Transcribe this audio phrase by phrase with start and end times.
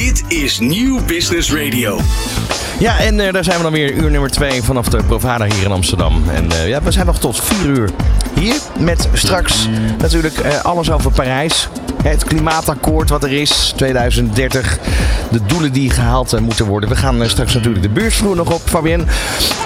[0.00, 2.00] Dit is Nieuw Business Radio.
[2.78, 5.64] Ja, en eh, daar zijn we dan weer uur nummer 2 vanaf de Provada hier
[5.64, 6.28] in Amsterdam.
[6.28, 7.90] En eh, ja, we zijn nog tot 4 uur
[8.34, 9.68] hier met straks
[9.98, 11.68] natuurlijk eh, alles over Parijs.
[12.02, 14.78] Het klimaatakkoord wat er is, 2030.
[15.30, 16.88] De doelen die gehaald eh, moeten worden.
[16.88, 19.04] We gaan eh, straks natuurlijk de beursvloer nog op, Fabienne.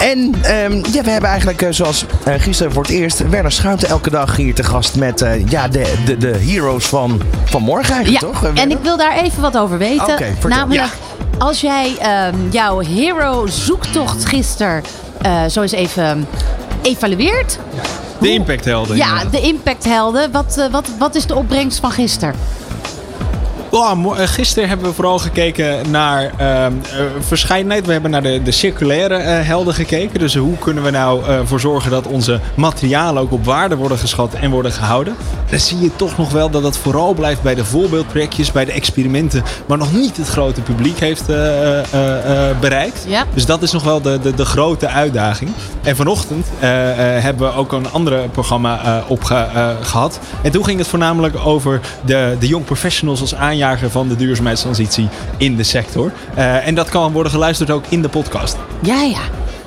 [0.00, 2.04] En ehm, ja, we hebben eigenlijk eh, zoals
[2.38, 3.28] gisteren voor het eerst...
[3.28, 7.22] Werner Schuiten elke dag hier te gast met eh, ja, de, de, de heroes van,
[7.44, 8.54] van morgen eigenlijk, Ja, toch?
[8.54, 10.12] En ik wil daar even wat over weten.
[10.12, 10.48] Oké, vertel.
[10.48, 10.92] Namelijk,
[11.38, 14.82] als jij ehm, jouw hero zoektocht gisteren
[15.22, 16.26] eh, zo eens even
[16.82, 17.58] evalueert.
[18.20, 18.96] De impacthelden.
[18.96, 20.30] Ja, de impacthelden.
[20.30, 22.34] Wat, eh, wat, wat is de opbrengst van gisteren?
[23.76, 26.30] Oh, eh, gisteren hebben we vooral gekeken naar
[27.20, 27.86] verscheidenheid.
[27.86, 30.18] We hebben naar de, de circulaire eh, helden gekeken.
[30.18, 33.98] Dus hoe kunnen we nou eh, voor zorgen dat onze materialen ook op waarde worden
[33.98, 35.16] geschat en worden gehouden.
[35.50, 38.72] Dan zie je toch nog wel dat het vooral blijft bij de voorbeeldprojectjes, bij de
[38.72, 41.26] experimenten, maar nog niet het grote publiek heeft
[42.60, 43.04] bereikt.
[43.08, 43.24] Ja.
[43.34, 45.50] Dus dat is nog wel de, de, de grote uitdaging.
[45.82, 50.18] En vanochtend hebben we ook een andere programma eh, opgehad.
[50.42, 55.08] en toen ging het voornamelijk over de, de young professionals als aanjager van de duurzaamheidstransitie
[55.36, 56.12] in de sector.
[56.34, 58.56] Eh, en dat kan worden geluisterd ook in de podcast.
[58.82, 59.20] Ja, ja.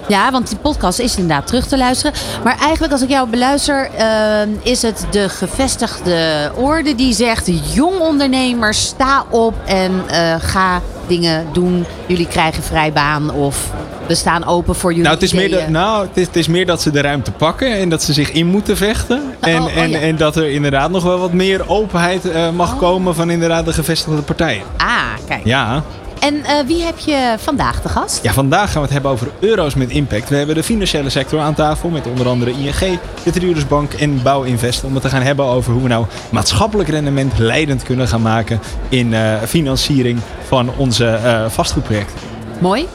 [0.07, 2.13] Ja, want die podcast is inderdaad terug te luisteren.
[2.43, 7.73] Maar eigenlijk als ik jou beluister, ehm, is het de gevestigde orde die zegt...
[7.73, 11.85] jong ondernemers, sta op en eh, ga dingen doen.
[12.05, 13.71] Jullie krijgen vrij baan of
[14.07, 16.47] we staan open voor jullie Nou, het is, meer dat, nou het, is, het is
[16.47, 19.21] meer dat ze de ruimte pakken en dat ze zich in moeten vechten.
[19.39, 19.99] En, oh, oh, en, ja.
[19.99, 22.79] en dat er inderdaad nog wel wat meer openheid eh, mag Oh.
[22.79, 24.63] komen van inderdaad de gevestigde partijen.
[24.77, 25.45] Ah, kijk.
[25.45, 25.83] Ja.
[26.19, 28.23] En eh, wie heb je vandaag te gast?
[28.23, 30.29] Ja, vandaag gaan we het hebben over euro's met impact.
[30.29, 33.63] We hebben de financiële sector aan tafel met onder andere ING, de Triodos
[33.97, 34.83] en Bouwinvest.
[34.83, 38.59] Om het te gaan hebben over hoe we nou maatschappelijk rendement leidend kunnen gaan maken
[38.89, 41.19] in eh, financiering van onze
[41.49, 42.19] vastgoedprojecten.
[42.59, 42.87] Mooi.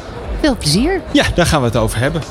[0.42, 1.00] Veel plezier.
[1.12, 2.22] Ja, daar gaan we het over hebben.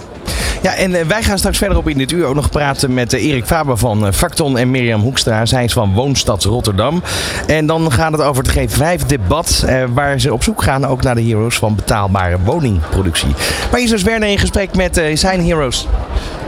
[0.61, 3.25] Ja, en eh, wij gaan straks verderop in dit uur ook nog praten met eh,
[3.25, 5.45] Erik Faber van eh, Facton en Mirjam Hoekstra.
[5.45, 7.03] Zij is van Woonstad Rotterdam.
[7.47, 11.15] En dan gaat het over het G5-debat, eh, waar ze op zoek gaan ook naar
[11.15, 13.29] de heroes van betaalbare woningproductie.
[13.29, 15.87] Maar hier is dus Werner in gesprek met eh, zijn heroes.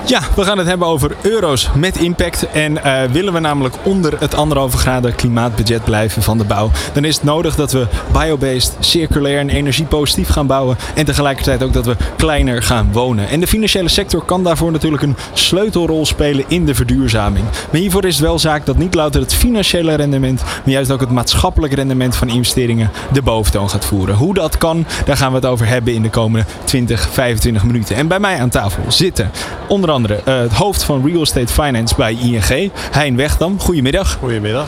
[0.06, 2.48] Ja, we gaan het hebben over euro's met impact.
[2.52, 7.06] En eh, willen we namelijk onder het anderhalve graden klimaatbudget blijven van de bouw, dan
[7.06, 10.78] is het nodig dat we biobased, circulair en energiepositief gaan bouwen.
[10.96, 13.30] En tegelijkertijd ook dat we kleiner gaan wonen.
[13.30, 17.46] En de financiële sector kan daarvoor natuurlijk een sleutelrol spelen in de verduurzaming.
[17.72, 21.00] Maar hiervoor is het wel zaak dat niet louter het financiële rendement, maar juist ook
[21.00, 24.16] het maatschappelijk rendement van investeringen de boventoon gaat voeren.
[24.16, 27.96] Hoe dat kan, daar gaan we het over hebben in de komende 20, 25 minuten.
[27.96, 29.32] En bij mij aan tafel zitten
[29.68, 33.60] onder andere eh, het hoofd van Real Estate Finance bij ING, Hein Wegdam.
[33.60, 34.18] Goedemiddag.
[34.20, 34.68] Goedemiddag.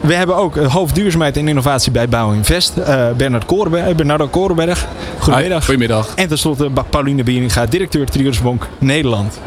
[0.00, 4.26] We hebben ook het hoofd duurzaamheid en innovatie bij Bouwinvest, eh Bernard Korenberg, eh, Bernardo
[4.26, 4.86] Korenberg.
[5.18, 5.58] Goedemiddag.
[5.58, 6.12] Hi, goedemiddag.
[6.14, 8.40] En tenslotte Pauline Bieringa, directeur Triodos
[8.78, 9.40] Nederland.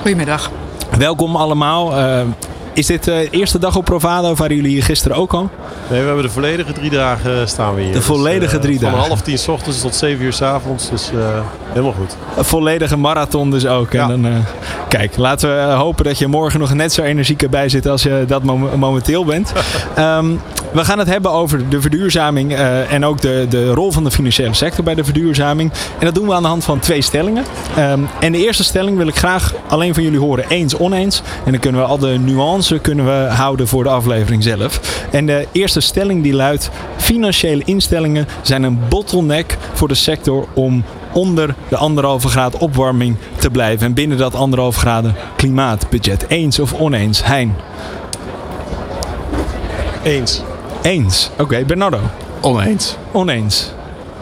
[0.00, 0.50] Goedemiddag.
[0.98, 1.96] Welkom allemaal.
[1.96, 2.20] Eh,
[2.74, 4.30] is dit de eerste dag op Provado?
[4.30, 5.50] Of waren jullie hier gisteren ook al?
[5.90, 7.92] Nee, we hebben de volledige drie dagen staan we hier.
[7.92, 9.06] De volledige eh, drie van dagen.
[9.08, 10.90] half tien s ochtends tot zeven uur s avonds.
[10.90, 11.18] Dus eh,
[11.68, 12.16] helemaal goed.
[12.36, 13.92] Een volledige marathon dus ook.
[13.92, 14.02] Ja.
[14.02, 14.38] En dan, eh,
[14.88, 18.02] kijk, laten we eh, hopen dat je morgen nog net zo energiek erbij zit als
[18.02, 19.52] je dat mom- momenteel bent.
[19.94, 20.26] Ehm,
[20.72, 24.10] we gaan het hebben over de verduurzaming eh, en ook de, de rol van de
[24.10, 25.72] financiële sector bij de verduurzaming.
[25.98, 27.44] En dat doen we aan de hand van twee stellingen.
[27.76, 30.44] Ehm, en de eerste stelling wil ik graag alleen van jullie horen.
[30.48, 31.22] Eens, oneens.
[31.44, 32.18] En dan kunnen we al de
[32.82, 34.80] kunnen we houden voor de aflevering zelf.
[35.10, 36.70] En de eerste stelling die luidt...
[36.96, 43.50] Financiële instellingen zijn een bottleneck voor de sector om onder de anderhalve graad opwarming te
[43.50, 43.86] blijven.
[43.86, 46.24] En binnen dat anderhalve graden klimaatbudget.
[46.28, 47.24] Eens of oneens?
[47.24, 47.54] Hein?
[50.02, 50.42] Eens.
[50.82, 51.30] Eens.
[51.38, 52.00] Oké, Bernardo?
[52.40, 52.96] Oneens.
[53.12, 53.72] Oneens.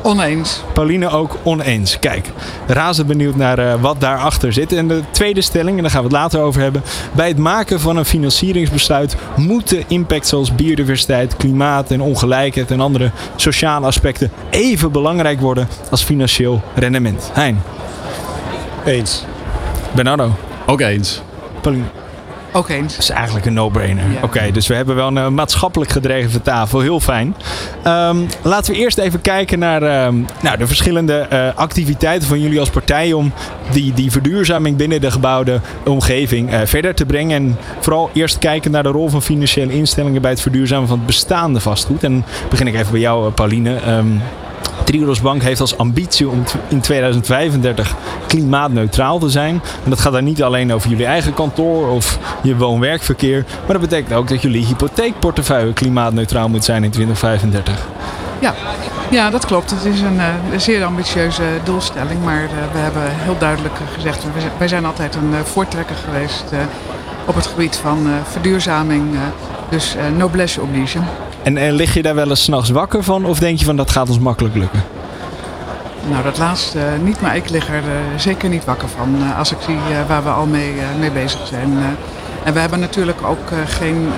[0.03, 0.63] Oneens.
[0.73, 1.99] Pauline ook oneens.
[1.99, 2.31] Kijk,
[2.67, 4.73] razend benieuwd naar eh, wat daarachter zit.
[4.73, 6.83] En de tweede stelling, en daar gaan we het later over hebben.
[7.13, 13.11] Bij het maken van een financieringsbesluit moeten impact zoals biodiversiteit, klimaat en ongelijkheid en andere
[13.37, 17.31] sociale aspecten even belangrijk worden als financieel rendement.
[17.33, 17.63] Hein,
[18.85, 19.25] Eens.
[19.95, 20.31] Bernardo,
[20.67, 21.23] Ook eens.
[21.61, 22.02] Pauline.
[22.53, 22.93] Ook eens.
[22.93, 24.05] Dat is eigenlijk een no-brainer.
[24.11, 24.19] Ja.
[24.23, 26.81] Oké, dus we hebben wel een eh, maatschappelijk gedreven tafel.
[26.81, 27.37] Heel fijn.
[27.83, 32.61] Ehm, laten we eerst even kijken naar ehm, nou, de verschillende eh, activiteiten van jullie
[32.61, 33.33] als partij om
[33.71, 37.37] die, die verduurzaming binnen de gebouwde omgeving eh, verder te brengen.
[37.37, 41.07] En vooral eerst kijken naar de rol van financiële instellingen bij het verduurzamen van het
[41.07, 42.05] bestaande vastgoed.
[42.05, 43.77] En begin ik even bij jou, Pauline.
[43.77, 44.07] Ehm,
[44.85, 47.95] Triodos Bank heeft als ambitie om in 2035
[48.27, 49.61] klimaatneutraal te zijn.
[49.85, 53.45] En dat gaat dan niet alleen over jullie eigen kantoor of je woon-werkverkeer.
[53.67, 57.87] Maar dat betekent ook dat jullie hypotheekportefeuille klimaatneutraal moet zijn in 2035.
[58.39, 58.55] Ja.
[59.11, 59.71] Ja, dat klopt.
[59.71, 60.27] Het is een, eh,
[60.59, 62.25] zeer ambitieuze doelstelling.
[62.25, 64.25] Maar eh, we hebben heel duidelijk eh, gezegd,
[64.59, 66.59] wij zijn- altijd een eh, voortrekker geweest eh,
[67.27, 69.15] op het gebied van eh, verduurzaming.
[69.15, 69.21] eh,
[69.71, 70.99] dus eh, noblesse oblige.
[71.43, 73.25] En, en lig je daar wel eens s'nachts wakker van?
[73.25, 74.83] Of denk je van dat gaat ons makkelijk lukken?
[76.09, 79.39] Nou, dat laatste eh, niet, maar ik lig er eh, zeker niet wakker van eh,
[79.39, 81.73] als ik zie waar we al mee, mee bezig zijn.
[82.45, 84.09] en we hebben natuurlijk ook geen,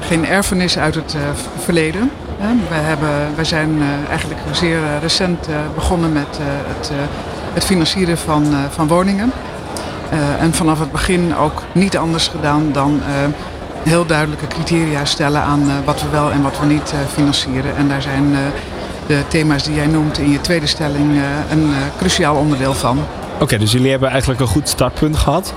[0.00, 1.16] geen erfenis uit het
[1.58, 2.10] verleden.
[2.38, 2.48] hè.
[2.68, 6.90] we, hebben, wij zijn eigenlijk zeer recent begonnen met het,
[7.52, 9.32] het financieren van, van woningen.
[10.40, 13.00] En vanaf het begin ook niet anders gedaan dan
[13.82, 17.76] heel duidelijke criteria stellen aan eh, wat we wel en wat we niet eh, financieren.
[17.76, 18.40] En daar zijn eh,
[19.06, 21.20] de thema's die jij noemt in je tweede stelling
[21.50, 22.98] een cruciaal onderdeel van.
[23.40, 25.54] Oké, dus jullie hebben eigenlijk een goed startpunt gehad.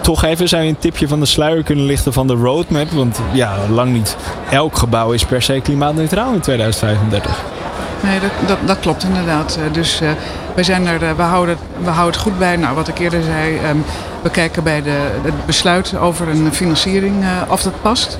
[0.00, 2.90] Toch even zou je een tipje van de sluier kunnen lichten van de roadmap.
[2.90, 4.16] Want ja, lang niet
[4.50, 7.59] elk gebouw is per se klimaatneutraal in 2035.
[8.02, 9.56] Nee, dat, dat, klopt inderdaad.
[9.56, 10.10] Eh, Dus eh,
[10.54, 12.56] wij zijn er, eh, we, houden, we houden het goed bij.
[12.56, 13.76] Nou, wat ik eerder zei, ehm,
[14.22, 18.18] we kijken bij de, het besluit over een financiering of dat past.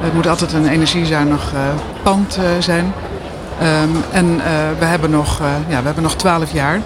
[0.00, 1.52] Het moet altijd een energiezuinig
[2.02, 2.92] pand zijn.
[3.60, 4.36] Ehm, en
[4.78, 6.80] we, hebben nog, ja, we hebben nog 12 jaar.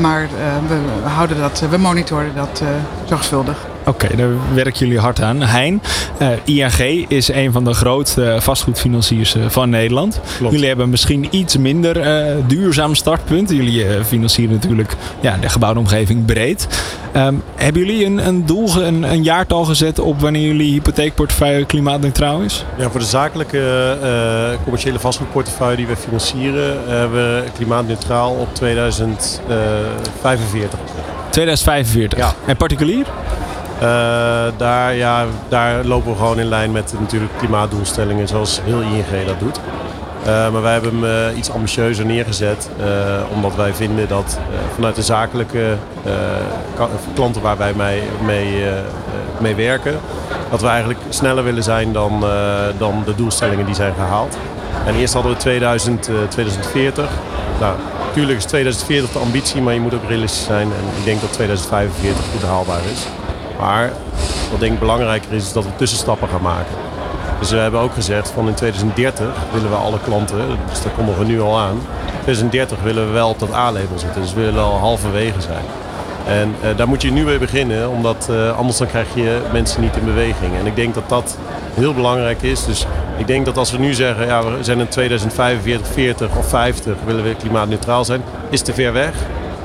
[0.00, 0.28] Maar
[0.68, 2.62] we, houden dat, we monitoren dat
[3.04, 3.66] zorgvuldig.
[3.88, 5.42] Oké, daar werken jullie hard aan.
[5.42, 5.82] Hein,
[6.18, 10.20] eh, ING is een van de grootste vastgoedfinanciers eh, van Nederland.
[10.36, 10.52] Klopt.
[10.52, 13.50] Jullie hebben misschien iets minder eh, duurzaam startpunt.
[13.50, 16.68] Jullie financieren natuurlijk ja, de gebouwde omgeving breed.
[17.12, 22.40] Ehm, hebben jullie een, een doel, een, een jaartal gezet op wanneer jullie hypotheekportefeuille klimaatneutraal
[22.40, 22.64] is?
[22.78, 23.96] Ja, voor de zakelijke
[24.62, 30.78] commerciële vastgoedportefeuille die we financieren, hebben we klimaatneutraal op 2045.
[31.30, 32.18] 2045.
[32.18, 32.34] Ja.
[32.46, 33.06] En particulier?
[33.80, 39.26] Eh, daar, ja, daar lopen we gewoon in lijn met natuurlijk klimaatdoelstellingen zoals heel ING
[39.26, 39.60] dat doet.
[40.24, 42.70] Eh, maar wij hebben hem eh, iets ambitieuzer neergezet,
[43.34, 44.38] omdat wij vinden dat
[44.74, 45.76] vanuit de zakelijke
[47.14, 48.02] klanten waar wij mee,
[49.38, 49.98] mee, werken,
[50.50, 52.24] dat we eigenlijk sneller willen zijn dan,
[52.78, 54.36] dan de doelstellingen die zijn gehaald.
[54.88, 57.08] En eerst hadden we 2000, eh, 2040.
[57.60, 57.76] Nou,
[58.06, 60.66] natuurlijk is 2040 de ambitie, maar je moet ook realistisch zijn.
[60.66, 63.06] En ik denk dat 2045 goed haalbaar is.
[63.58, 63.92] Maar
[64.50, 66.74] wat denk ik belangrijker is, is dat we tussenstappen gaan maken.
[67.38, 70.38] Dus we hebben ook gezegd van in 2030 willen we alle klanten,
[70.68, 71.74] dus daar komen we nu al aan.
[72.06, 75.64] In 2030 willen we wel op dat A-label zitten, dus we willen al halverwege zijn.
[76.26, 79.80] En eh, daar moet je nu mee beginnen, omdat eh, anders dan krijg je mensen
[79.80, 80.56] niet in beweging.
[80.58, 81.38] En ik denk dat dat
[81.74, 82.64] heel belangrijk is.
[82.64, 86.48] Dus ik denk dat als we nu zeggen, ja, we zijn in 2045, 40 of
[86.48, 89.12] 50 willen we klimaatneutraal zijn, is te ver weg.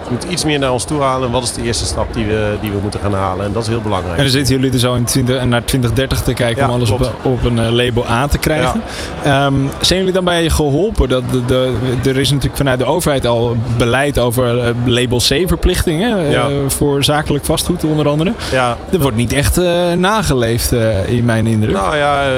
[0.04, 1.28] We moeten iets meer naar ons toe halen.
[1.28, 3.46] En wat is de eerste stap die we, die we moeten gaan halen?
[3.46, 4.18] En dat is heel belangrijk.
[4.18, 6.90] En dan zitten jullie er zo in 20, naar 2030 te kijken Ja, om alles
[6.90, 7.14] op, klopt.
[7.24, 8.82] op een eh, label A te krijgen.
[9.24, 11.10] Ehm, zijn jullie dan bij je geholpen?
[11.10, 16.18] Dat de, de, er is natuurlijk vanuit de overheid al beleid over eh, label C-verplichtingen
[16.20, 16.48] eh, Ja.
[16.68, 18.34] voor zakelijk vastgoed onder andere.
[18.52, 21.74] Ja, Er wordt niet echt eh, nageleefd eh, in mijn indruk.
[21.76, 22.30] Nou ja, eh,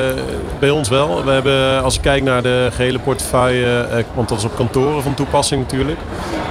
[0.60, 1.24] bij ons wel.
[1.26, 5.04] We hebben, als ik kijk naar de gehele portefeuille, eh, want dat is op kantoren
[5.04, 6.00] van toepassing natuurlijk.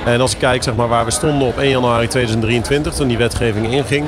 [0.05, 3.19] En als ik kijk zeg maar, waar we stonden op 1 januari 2023, toen die
[3.19, 4.07] wetgeving inging.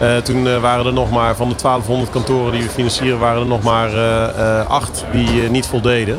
[0.00, 3.40] eh, toen eh, waren er nog maar, van de 1200 kantoren die we financieren, waren
[3.40, 6.18] er nog maar eh, acht die niet voldeden.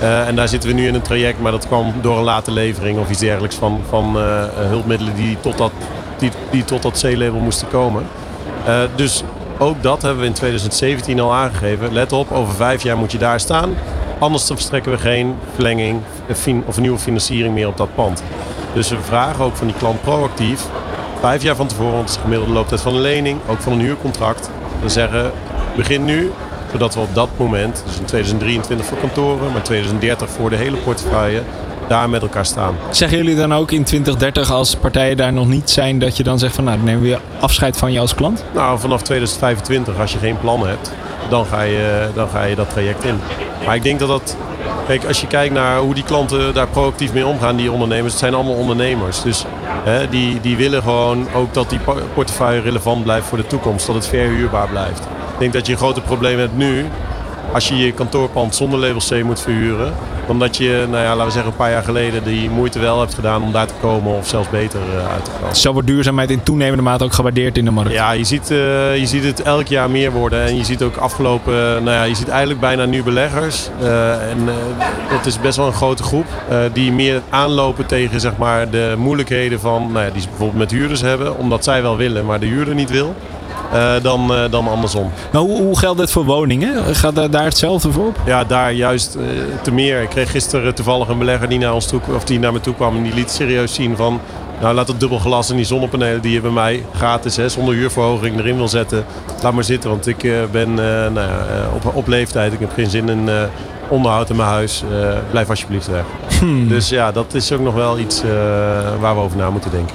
[0.00, 2.98] En daar zitten we nu in een traject, maar dat kwam door een late levering
[2.98, 4.16] of iets dergelijks van, van
[4.54, 5.72] hulpmiddelen die tot dat,
[6.18, 8.06] die, die tot dat C-label moesten komen.
[8.94, 9.22] Dus
[9.58, 11.92] ook dat hebben we in 2017 al aangegeven.
[11.92, 13.74] Let op, over vijf jaar moet je daar staan.
[14.18, 16.00] Anders verstrekken we geen verlenging
[16.66, 18.22] of nieuwe financiering meer op dat pand.
[18.78, 20.62] Dus we vragen ook van die klant proactief,
[21.20, 23.72] vijf jaar van tevoren, want het is de gemiddelde looptijd van een lening, ook van
[23.72, 24.50] een huurcontract.
[24.82, 25.30] We zeggen,
[25.76, 26.30] begin nu,
[26.72, 30.76] zodat we op dat moment, dus in 2023 voor kantoren, maar 2030 voor de hele
[30.76, 31.42] portefeuille,
[31.88, 32.76] daar met elkaar staan.
[32.90, 36.38] Zeggen jullie dan ook in 2030 als partijen daar nog niet zijn dat je dan
[36.38, 38.44] zegt van nou dan nemen we afscheid van je als klant?
[38.54, 40.92] Nou, vanaf 2025, als je geen plan hebt,
[41.28, 43.20] dan ga je, dan ga je dat traject in.
[43.64, 44.36] Maar ik denk dat dat.
[44.88, 48.20] Kijk, als je kijkt naar hoe die klanten daar proactief mee omgaan, die ondernemers, het
[48.20, 49.22] zijn allemaal ondernemers.
[49.22, 49.44] Dus
[49.84, 53.86] hè, die, die willen gewoon ook dat die por- portefeuille relevant blijft voor de toekomst,
[53.86, 55.00] dat het verhuurbaar blijft.
[55.00, 56.86] Ik denk dat je een grote probleem hebt nu,
[57.52, 59.94] als je je kantoorpand zonder label C moet verhuren,
[60.28, 63.00] dan dat je, nou ja, laten we zeggen, een paar jaar geleden die moeite wel
[63.00, 65.56] hebt gedaan om daar te komen of zelfs beter eh, uit te komen.
[65.56, 67.92] Zo wordt duurzaamheid in toenemende mate ook gewaardeerd in de markt.
[67.92, 70.44] Ja, je ziet, eh, je ziet het elk jaar meer worden.
[70.44, 73.68] En je ziet ook afgelopen, eh, nou ja, je ziet eigenlijk bijna nu beleggers.
[74.30, 74.48] en
[75.10, 76.26] dat is best wel een grote groep.
[76.72, 80.70] die meer aanlopen tegen zeg maar, de moeilijkheden van, nou ja, die ze bijvoorbeeld met
[80.70, 81.36] huurders hebben.
[81.36, 83.14] Omdat zij wel willen, maar de huurder niet wil.
[83.72, 85.10] Eh, dan, eh, dan andersom.
[85.32, 86.94] Nou, hoe, hoe geldt dit voor woningen?
[86.94, 88.16] Gaat daar- daar hetzelfde voor op?
[88.26, 89.22] Ja, daar juist eh,
[89.62, 90.02] te meer.
[90.02, 92.74] Ik kreeg gisteren toevallig een belegger die naar, ons toe, of die naar me toe
[92.74, 94.20] kwam en die liet serieus zien van...
[94.60, 97.74] Nou, laat het dubbel glas en die zonnepanelen die je bij mij gratis, hè, zonder
[97.74, 99.04] huurverhoging erin wil zetten.
[99.42, 101.44] Laat maar zitten, want ik ben nou ja,
[101.74, 102.52] op, op leeftijd.
[102.52, 103.28] Ik heb geen zin in
[103.88, 104.82] onderhoud in mijn huis.
[105.30, 106.04] Blijf alsjeblieft weg.
[106.68, 108.22] Dus ja, dat is ook nog wel iets
[109.00, 109.94] waar we over na moeten denken.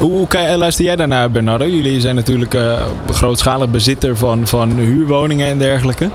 [0.00, 0.26] Hoe,
[0.56, 1.64] luister jij daarnaar, Bernardo?
[1.66, 6.10] Jullie zijn natuurlijk eh, grootschalig bezitter van, van huurwoningen en dergelijke.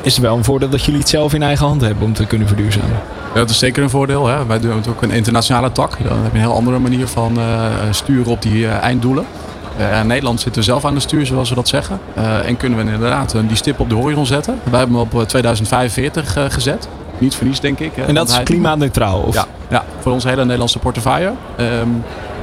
[0.00, 2.26] Is het wel een voordeel dat jullie het zelf in eigen hand hebben om te
[2.26, 3.00] kunnen verduurzamen?
[3.34, 4.26] Ja, dat is zeker een voordeel.
[4.26, 4.46] Hè.
[4.46, 5.90] Wij doen het ook een internationale tak.
[6.08, 9.24] Dan heb je een heel andere manier van eh, sturen op die eh, einddoelen.
[10.00, 12.00] In Nederland zitten we zelf aan het stuur, zoals we dat zeggen.
[12.46, 14.58] En kunnen we inderdaad die stip op de horizon zetten.
[14.70, 16.88] Wij hebben hem op eh, 2045 eh, gezet.
[17.18, 17.90] Niet voor niets, denk ik.
[17.94, 19.20] hè, En dat is klimaatneutraal?
[19.20, 19.34] Of?
[19.34, 21.32] Ja, ja, voor onze hele Nederlandse portefeuille.
[21.56, 21.88] Ehm,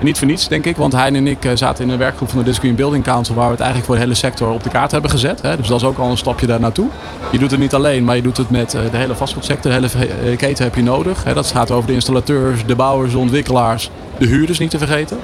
[0.03, 2.39] niet voor niets, denk ik, want Hein en ik eh, zaten in een werkgroep van
[2.39, 4.69] de Disc Green Building Council waar we het eigenlijk voor de hele sector op de
[4.69, 5.41] kaart hebben gezet.
[5.41, 5.57] Hè.
[5.57, 6.87] Dus dat is ook al een stapje daar naartoe.
[7.31, 9.71] Je doet het niet alleen, maar je doet het met eh, de hele vastgoedsector.
[9.71, 11.23] De hele eh, keten heb je nodig.
[11.23, 11.33] Hè.
[11.33, 15.17] Dat gaat over de installateurs, de bouwers, de ontwikkelaars, de huurders niet te vergeten.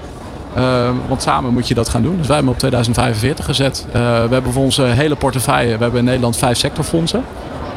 [0.56, 2.18] Ehm, want samen moet je dat gaan doen.
[2.18, 3.86] Dus wij hebben op 2045 gezet.
[3.92, 7.24] We hebben voor onze hele portefeuille, we hebben in Nederland vijf sectorfondsen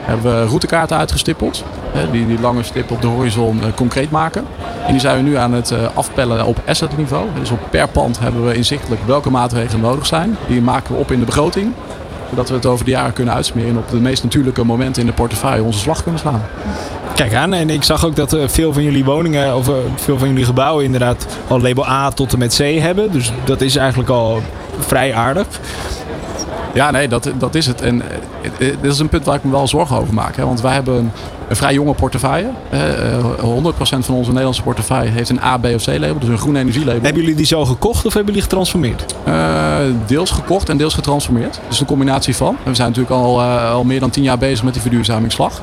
[0.02, 1.64] hebben we routekaarten uitgestippeld.
[2.12, 4.44] Die die lange stip op de horizon eh, concreet maken.
[4.87, 7.26] En die zijn we nu aan het eh, afpellen op asset niveau.
[7.38, 10.37] Dus op per pand hebben we inzichtelijk welke maatregelen nodig zijn.
[10.47, 11.73] Die maken we op in de begroting.
[12.30, 15.09] Zodat we het over de jaren kunnen uitsmeren en op de meest natuurlijke momenten in
[15.09, 16.42] de portefeuille onze slag kunnen slaan.
[17.14, 20.28] Kijk aan, en ik zag ook dat eh, veel van jullie woningen, of veel van
[20.28, 23.12] jullie gebouwen inderdaad al label A tot en met C hebben.
[23.12, 24.42] Dus dat is eigenlijk al
[24.78, 25.47] vrij aardig.
[26.74, 27.80] Ja, nee, dat, dat is het.
[27.80, 28.16] En eh,
[28.68, 30.36] eh, dit is een punt waar ik me wel zorgen over maak.
[30.36, 30.44] Hè?
[30.44, 31.10] Want wij hebben een,
[31.48, 32.48] een vrij jonge portefeuille.
[32.70, 36.18] Eh, eh, 100% van onze Nederlandse portefeuille heeft een A, B of C label.
[36.18, 37.02] Dus een groen energielabel.
[37.02, 39.14] Hebben jullie die zo gekocht of hebben jullie getransformeerd?
[40.06, 41.60] Deels gekocht en deels getransformeerd.
[41.68, 42.56] Dus een combinatie van.
[42.62, 45.60] We zijn natuurlijk al, al meer dan tien jaar bezig met die verduurzamingsslag.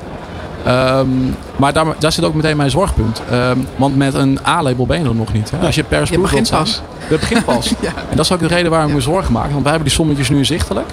[0.65, 1.07] Ehm,
[1.55, 3.21] maar daar, daar zit ook meteen mijn zorgpunt.
[3.31, 5.51] Ehm, want met een A-label ben je er nog niet.
[5.51, 5.65] Hè?
[5.65, 6.81] Als je per Je begint pas.
[7.09, 7.73] Je begint pas.
[8.09, 9.49] En dat is ook de reden waarom ik me zorgen maak.
[9.49, 10.89] Want wij hebben die sommetjes nu inzichtelijk.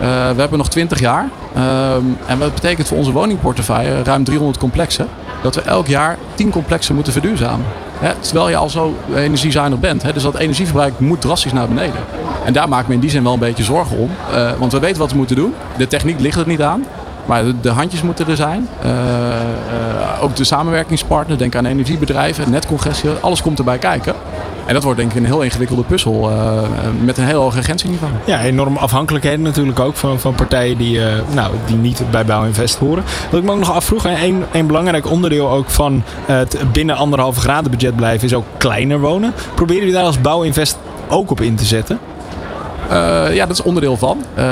[0.00, 1.28] Eh, we hebben nog 20 jaar.
[1.54, 5.08] Ehm, en wat betekent voor onze woningportefeuille, ruim 300 complexen,
[5.42, 7.66] dat we elk jaar 10 complexen moeten verduurzamen.
[7.98, 10.02] Hè, terwijl je al zo energiezuinig bent.
[10.02, 12.00] Hè, dus dat energieverbruik moet drastisch naar beneden.
[12.44, 14.10] En daar maak ik me in die zin wel een beetje zorgen om.
[14.32, 15.54] Eh, want we weten wat we moeten doen.
[15.76, 16.84] De techniek ligt er niet aan.
[17.30, 18.68] Maar de, handjes moeten er zijn.
[18.82, 24.14] Eh, eh, ook de samenwerkingspartner, denk aan energiebedrijven, netcongestie, alles komt erbij kijken.
[24.66, 26.62] En dat wordt denk ik een heel ingewikkelde puzzel eh,
[27.04, 28.12] met een heel hoog agentieniveau.
[28.24, 31.00] Ja, enorme afhankelijkheden natuurlijk ook van, van partijen die,
[31.34, 33.04] nou, die niet bij Bouwinvest horen.
[33.30, 36.96] Wat ik me ook nog afvroeg, en een, een belangrijk onderdeel ook van het binnen
[36.96, 39.32] anderhalve graden budget blijven is ook kleiner wonen.
[39.54, 41.98] Proberen jullie daar als Bouwinvest ook op in te zetten?
[42.90, 44.18] Eh, ja, dat is onderdeel van.
[44.34, 44.44] Eh,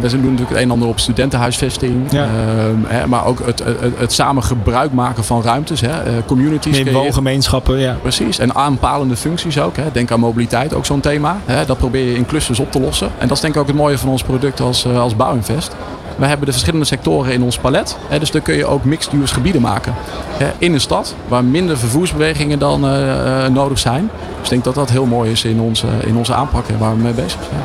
[0.00, 2.10] we doen natuurlijk het een en ander op studentenhuisvesting.
[2.10, 2.22] Ja.
[2.22, 5.80] Ehm, hè, maar ook het, het, het samen gebruik maken van ruimtes.
[5.80, 6.80] Hè, eh, communities.
[6.80, 6.92] Creëren.
[6.92, 7.96] woongemeenschappen, ja.
[8.02, 9.76] Precies, en aanpalende functies ook.
[9.76, 9.84] Hè.
[9.92, 11.36] Denk aan mobiliteit, ook zo'n thema.
[11.44, 11.64] Hè.
[11.64, 13.10] Dat probeer je in clusters op te lossen.
[13.18, 15.76] En dat is denk ik ook het mooie van ons product als, als Bouwinvest.
[16.16, 17.96] We hebben de verschillende sectoren in ons palet.
[18.08, 19.94] Hè, dus dan kun je ook mixed-use gebieden maken.
[20.36, 22.80] Hè, in een stad, waar minder vervoersbewegingen dan
[23.52, 24.10] nodig zijn.
[24.42, 26.96] Dus ik denk dat dat heel mooi is in onze, in onze aanpak en waar
[26.96, 27.62] we mee bezig zijn.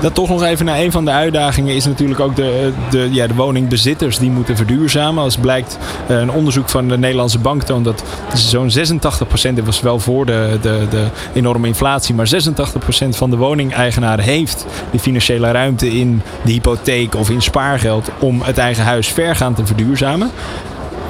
[0.00, 3.26] Dat toch nog even naar een van de uitdagingen is natuurlijk ook de, de, ja,
[3.26, 5.22] de woningbezitters die moeten verduurzamen.
[5.22, 8.02] Als blijkt eh, een onderzoek van de Nederlandse Bank toont dat
[8.34, 13.36] zo'n 86%, dit was wel voor de, de, de enorme inflatie, maar 86% van de
[13.36, 19.08] woningeigenaren heeft de financiële ruimte in de hypotheek of in spaargeld om het eigen huis
[19.08, 20.30] vergaand te verduurzamen.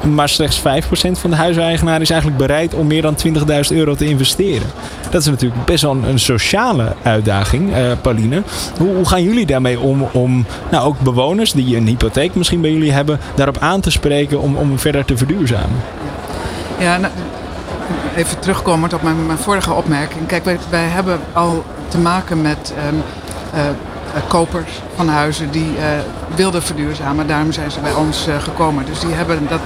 [0.02, 0.62] Maar slechts 5%
[1.12, 3.32] van de huiseigenaren is eigenlijk bereid om meer dan 20.000
[3.70, 4.66] euro te investeren.
[5.10, 8.42] Dat is natuurlijk best wel een, sociale uitdaging, eh, Pauline.
[8.78, 12.72] Hoe, hoe gaan jullie daarmee om om nou, ook bewoners die een hypotheek misschien bij
[12.72, 15.82] jullie hebben, daarop aan te spreken om, om verder te verduurzamen?
[16.78, 17.12] Ja, nou,
[18.16, 20.26] even terugkomend op mijn, mijn vorige opmerking.
[20.26, 22.94] Kijk, wij, hebben al te maken met ehm,
[23.54, 23.74] eh, eh,
[24.28, 25.70] kopers van huizen die
[26.34, 27.26] wilden verduurzamen.
[27.26, 28.84] Daarom zijn ze bij ons gekomen.
[28.86, 29.60] Dus die hebben dat.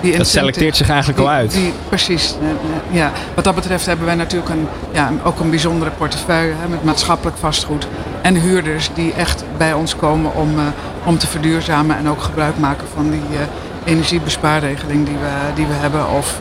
[0.00, 1.52] Die Dat selecteert zich eigenlijk al uit.
[1.52, 2.34] Die, precies.
[2.40, 3.12] eh, eh, ja.
[3.34, 7.36] Wat dat betreft hebben wij natuurlijk een, ja, ook een bijzondere portefeuille hè, met maatschappelijk
[7.36, 7.86] vastgoed.
[8.22, 10.64] En huurders die echt bij ons komen om, eh,
[11.04, 15.72] om te verduurzamen en ook gebruik maken van die eh, energiebespaarregeling die we, die we
[15.72, 16.10] hebben.
[16.10, 16.38] Of,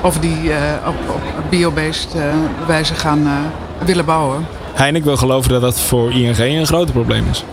[0.00, 0.50] of die
[0.86, 2.08] op, op biobased
[2.66, 3.28] wijze gaan
[3.84, 4.46] willen bouwen.
[4.74, 7.44] Hein, ik wil geloven dat dat voor ING een groot probleem is.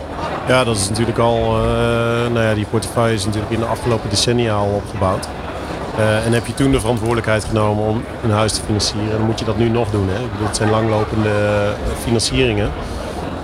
[0.46, 4.10] Ja, dat is natuurlijk al, eh, nou ja, die portefeuille is natuurlijk in de afgelopen
[4.10, 5.28] decennia al opgebouwd.
[5.96, 9.38] Eh, en heb je toen de verantwoordelijkheid genomen om een huis te financieren, dan moet
[9.38, 10.08] je dat nu nog doen.
[10.08, 10.20] Hè?
[10.32, 12.70] Bedoel, het zijn langlopende eh, financieringen.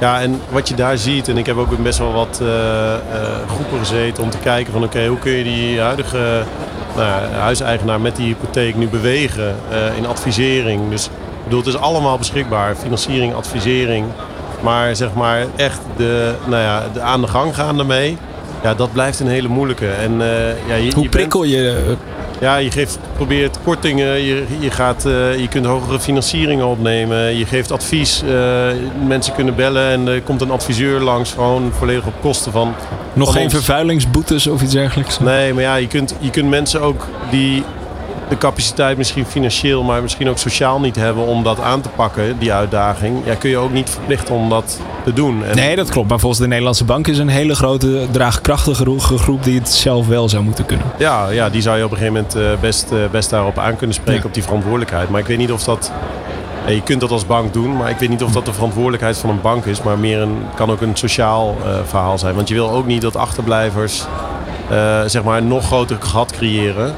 [0.01, 2.43] Ja, en wat je daar ziet, en ik heb ook best wel wat
[3.49, 6.43] groepen gezeten om te kijken van oké, hoe kun je die huidige
[6.97, 9.57] nou, huiseigenaar met die hypotheek nu bewegen
[9.97, 10.91] in advisering.
[10.91, 14.07] Dus ik bedoel, het is allemaal beschikbaar, financiering, advisering.
[14.61, 18.17] Maar zeg maar echt de, nou ja, de aan de gang gaan daarmee,
[18.63, 19.89] ja, dat blijft een hele moeilijke.
[19.91, 21.95] En, eh, ja, je, je Hoe bent- prikkel je...
[22.41, 27.47] ja, je geeft, probeert kortingen, je, je, gaat, eh, je kunt hogere financieringen opnemen, je
[27.47, 28.23] geeft advies.
[28.23, 28.67] eh,
[29.07, 32.75] mensen kunnen bellen en er komt een adviseur langs, gewoon volledig op kosten van.
[33.13, 33.55] Nog van geen ons.
[33.55, 35.19] vervuilingsboetes of iets dergelijks?
[35.19, 37.63] Nee, maar ja, je kunt, je kunt mensen ook die
[38.29, 42.39] de capaciteit misschien financieel, maar misschien ook sociaal niet hebben om dat aan te pakken,
[42.39, 43.17] die uitdaging.
[43.25, 45.45] Ja, kun je ook niet verplichten om dat te doen.
[45.45, 46.09] En Nee, dat klopt.
[46.09, 50.07] Maar volgens de Nederlandse Bank is een hele grote draagkrachtige gro- groep die het zelf
[50.07, 50.87] wel zou moeten kunnen.
[50.99, 53.77] Ja, ja, die zou je op een gegeven moment eh, best, eh, best daarop aan
[53.77, 54.27] kunnen spreken, Ja.
[54.29, 55.09] op die verantwoordelijkheid.
[55.11, 55.93] Maar ik weet niet of dat...
[56.67, 59.31] Je kunt dat als bank doen, maar ik weet niet of dat de verantwoordelijkheid van
[59.31, 59.83] een bank is.
[59.83, 62.35] Maar meer een, kan ook een sociaal eh, verhaal zijn.
[62.35, 64.05] Want je wil ook niet dat achterblijvers
[65.07, 66.95] zeg maar een nog groter gat creëren.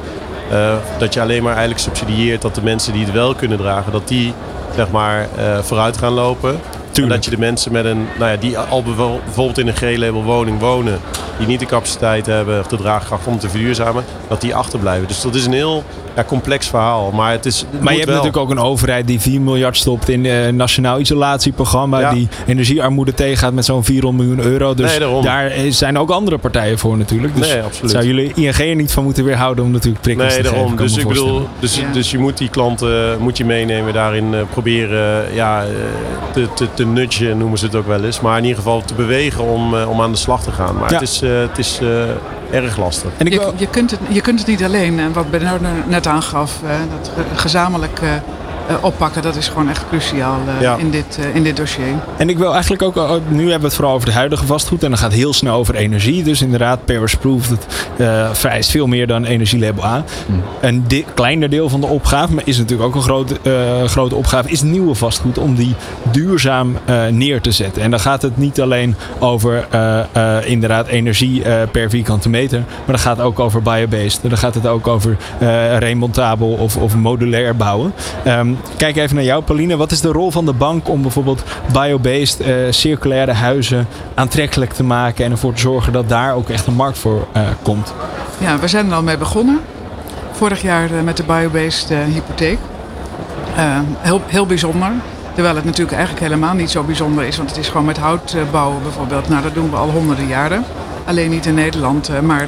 [0.50, 3.92] Eh, dat je alleen maar eigenlijk subsidieert dat de mensen die het wel kunnen dragen,
[3.92, 4.34] dat die
[4.74, 6.60] zeg maar eh, vooruit gaan lopen.
[7.02, 10.22] En dat je de mensen met een, nou ja, die al bijvoorbeeld in een G-label
[10.22, 11.00] woning wonen,
[11.38, 15.08] die niet de capaciteit hebben of de draagkracht om te verduurzamen, dat die achterblijven.
[15.08, 15.84] Dus dat is een heel
[16.16, 17.10] ja, complex verhaal.
[17.10, 17.60] Maar het is.
[17.70, 18.22] het Maar je hebt wel.
[18.22, 22.00] natuurlijk ook een overheid die 4 miljard stopt in een nationaal isolatieprogramma.
[22.00, 22.12] Ja.
[22.12, 24.74] Die energiearmoede tegengaat met zo'n 400 miljoen euro.
[24.74, 25.24] Dus Nee, daarom.
[25.24, 27.36] daar zijn ook andere partijen voor natuurlijk.
[27.36, 27.90] Dus Nee, absoluut.
[27.90, 30.56] zou jullie ING er niet van moeten weerhouden om natuurlijk prikkels Nee, te geven?
[30.58, 30.74] daarom.
[30.76, 31.50] kan Dus ik bedoel, voorstellen.
[31.60, 31.92] dus, Ja.
[31.92, 35.68] dus je moet die klanten moet je meenemen, daarin eh, proberen eh, ja, eh,
[36.32, 38.20] te, te, te nudgen, noemen ze het ook wel eens.
[38.20, 40.74] Maar in ieder geval te bewegen om, eh, om aan de slag te gaan.
[40.78, 40.98] Maar Ja.
[40.98, 43.10] het is, eh, het is eh, erg lastig.
[43.16, 44.98] En ik Je, kunt het, je kunt het niet alleen.
[45.00, 46.52] En wat Bernard net aangaf,
[47.00, 48.00] dat ge- gezamenlijk
[48.80, 50.76] oppakken, dat is gewoon echt cruciaal eh, Ja.
[50.76, 51.84] in, dit, eh, in dit dossier.
[52.16, 52.94] En ik wil eigenlijk ook,
[53.28, 54.82] nu hebben we het vooral over het huidige vastgoed.
[54.82, 56.22] En dan gaat heel snel over energie.
[56.22, 60.04] Dus inderdaad, Paris Proof, dat eh, vereist veel meer dan energielabel A.
[60.60, 64.14] Een di- kleiner deel van de opgave, maar is natuurlijk ook een grote, eh, grote
[64.14, 65.74] opgave, is nieuwe vastgoed om die
[66.10, 67.82] duurzaam eh, neer te zetten.
[67.82, 72.58] En dan gaat het niet alleen over eh, eh, inderdaad energie eh, per vierkante meter,
[72.58, 74.20] maar dan gaat het ook over biobased.
[74.22, 77.92] Dan gaat het ook over eh remontabel of, of modulair bouwen.
[78.24, 79.76] Ehm, kijk even naar jou, Pauline.
[79.76, 81.42] Wat is de rol van de bank om bijvoorbeeld
[81.72, 86.66] biobased eh, circulaire huizen aantrekkelijk te maken en ervoor te zorgen dat daar ook echt
[86.66, 87.94] een markt voor eh, komt?
[88.38, 89.60] Ja, we zijn er al mee begonnen.
[90.32, 92.58] Vorig jaar eh, met de biobased hypotheek.
[93.98, 94.92] Heel, heel bijzonder.
[95.34, 97.36] Terwijl het natuurlijk eigenlijk helemaal niet zo bijzonder is.
[97.36, 99.28] Want het is gewoon met hout bouwen bijvoorbeeld.
[99.28, 100.64] Nou, dat doen we al honderden jaren.
[101.04, 102.08] Alleen niet in Nederland.
[102.08, 102.46] eh, maar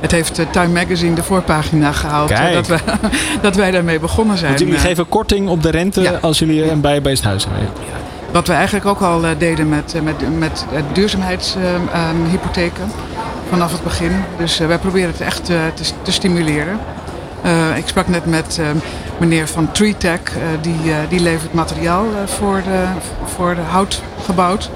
[0.00, 2.30] het heeft eh, Time Magazine de voorpagina gehaald.
[2.30, 2.54] eh, Kijk.
[2.54, 2.78] dat, we,
[3.42, 4.48] dat wij daarmee begonnen zijn.
[4.48, 6.18] Want jullie geven korting op de rente Ja.
[6.20, 7.68] als jullie een biobased huis hebben.
[8.32, 12.90] Wat we eigenlijk ook al deden met, met, met duurzaamheidshypotheken
[13.48, 14.12] vanaf het begin.
[14.38, 15.58] Dus wij proberen het echt te,
[16.02, 16.78] te stimuleren.
[17.76, 18.66] Ik sprak net met eh,
[19.18, 20.76] meneer van TreeTech, eh, die,
[21.08, 22.82] die levert materiaal voor, de,
[23.36, 24.70] voor de hout gebouwd.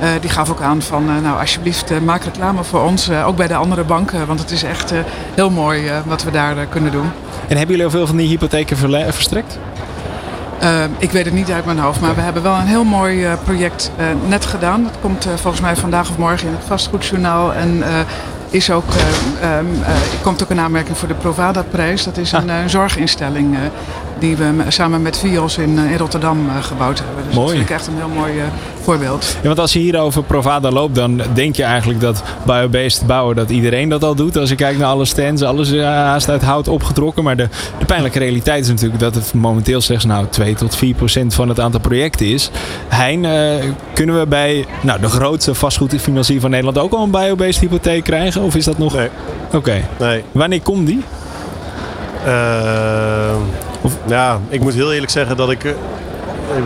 [0.00, 3.36] Eh, die gaf ook aan van, eh, nou alsjeblieft eh, maak reclame voor ons, ook
[3.36, 4.26] bij de andere banken.
[4.26, 4.92] Want het is echt
[5.34, 7.10] heel mooi wat we daar kunnen doen.
[7.48, 8.76] En hebben jullie al veel van die hypotheken
[9.12, 9.58] verstrekt?
[10.98, 13.90] Ik weet het niet uit mijn hoofd, maar we hebben wel een heel mooi project
[14.28, 14.82] net gedaan.
[14.82, 17.54] Dat komt volgens mij vandaag of morgen in het vastgoedjournaal.
[17.54, 17.82] En
[18.50, 18.84] is ook,
[20.22, 22.04] komt ook een aanmerking voor de Provada-prijs.
[22.04, 23.56] Dat is een eh, zorginstelling
[24.18, 27.24] die we samen met Vios in, eh, in Rotterdam eh, gebouwd hebben.
[27.26, 27.46] Dus Mooi.
[27.46, 28.44] dat vind ik echt een heel mooi eh,
[28.82, 29.36] voorbeeld.
[29.40, 33.36] Ja, want als je hier over Provada loopt, dan denk je eigenlijk dat biobased bouwen,
[33.36, 34.36] dat iedereen dat al doet.
[34.36, 37.24] Als je kijkt naar alle stands, alles is haast uit hout opgetrokken.
[37.24, 40.94] Maar de, de pijnlijke realiteit is natuurlijk dat het momenteel slechts nou 2 tot 4
[40.94, 42.50] procent van het aantal projecten is.
[42.88, 47.60] Hein, eh, kunnen we bij nou, de grootste vastgoedfinancier van Nederland ook al een biobased
[47.60, 48.42] hypotheek krijgen?
[48.42, 48.94] Of is dat nog...
[48.94, 49.08] Nee.
[49.52, 49.84] Oké.
[49.98, 50.24] Nee.
[50.32, 51.02] Wanneer komt die?
[54.06, 55.64] Ja, ik moet heel eerlijk zeggen dat ik.
[55.64, 55.72] eh,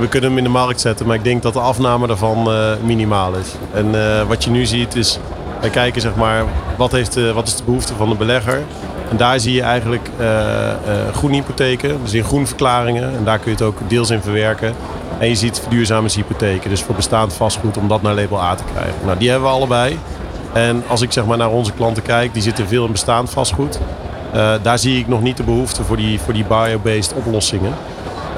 [0.00, 2.70] We kunnen hem in de markt zetten, maar ik denk dat de afname daarvan eh,
[2.82, 3.54] minimaal is.
[3.74, 5.18] En eh, wat je nu ziet is,
[5.60, 6.44] wij kijken zeg maar,
[6.76, 8.62] wat, heeft wat is de behoefte van de belegger.
[9.10, 10.76] En daar zie je eigenlijk eh eh
[11.14, 13.16] groene hypotheken, dus in groenverklaringen.
[13.16, 14.74] En daar kun je het ook deels in verwerken.
[15.18, 18.94] En je ziet verduurzamingshypotheken, dus voor bestaand vastgoed om dat naar label A te krijgen.
[19.04, 19.98] Nou, die hebben we allebei.
[20.52, 23.78] En als ik zeg maar naar onze klanten kijk, die zitten veel in bestaand vastgoed.
[24.32, 27.72] Eh, daar zie ik nog niet de behoefte voor die, voor die biobased oplossingen.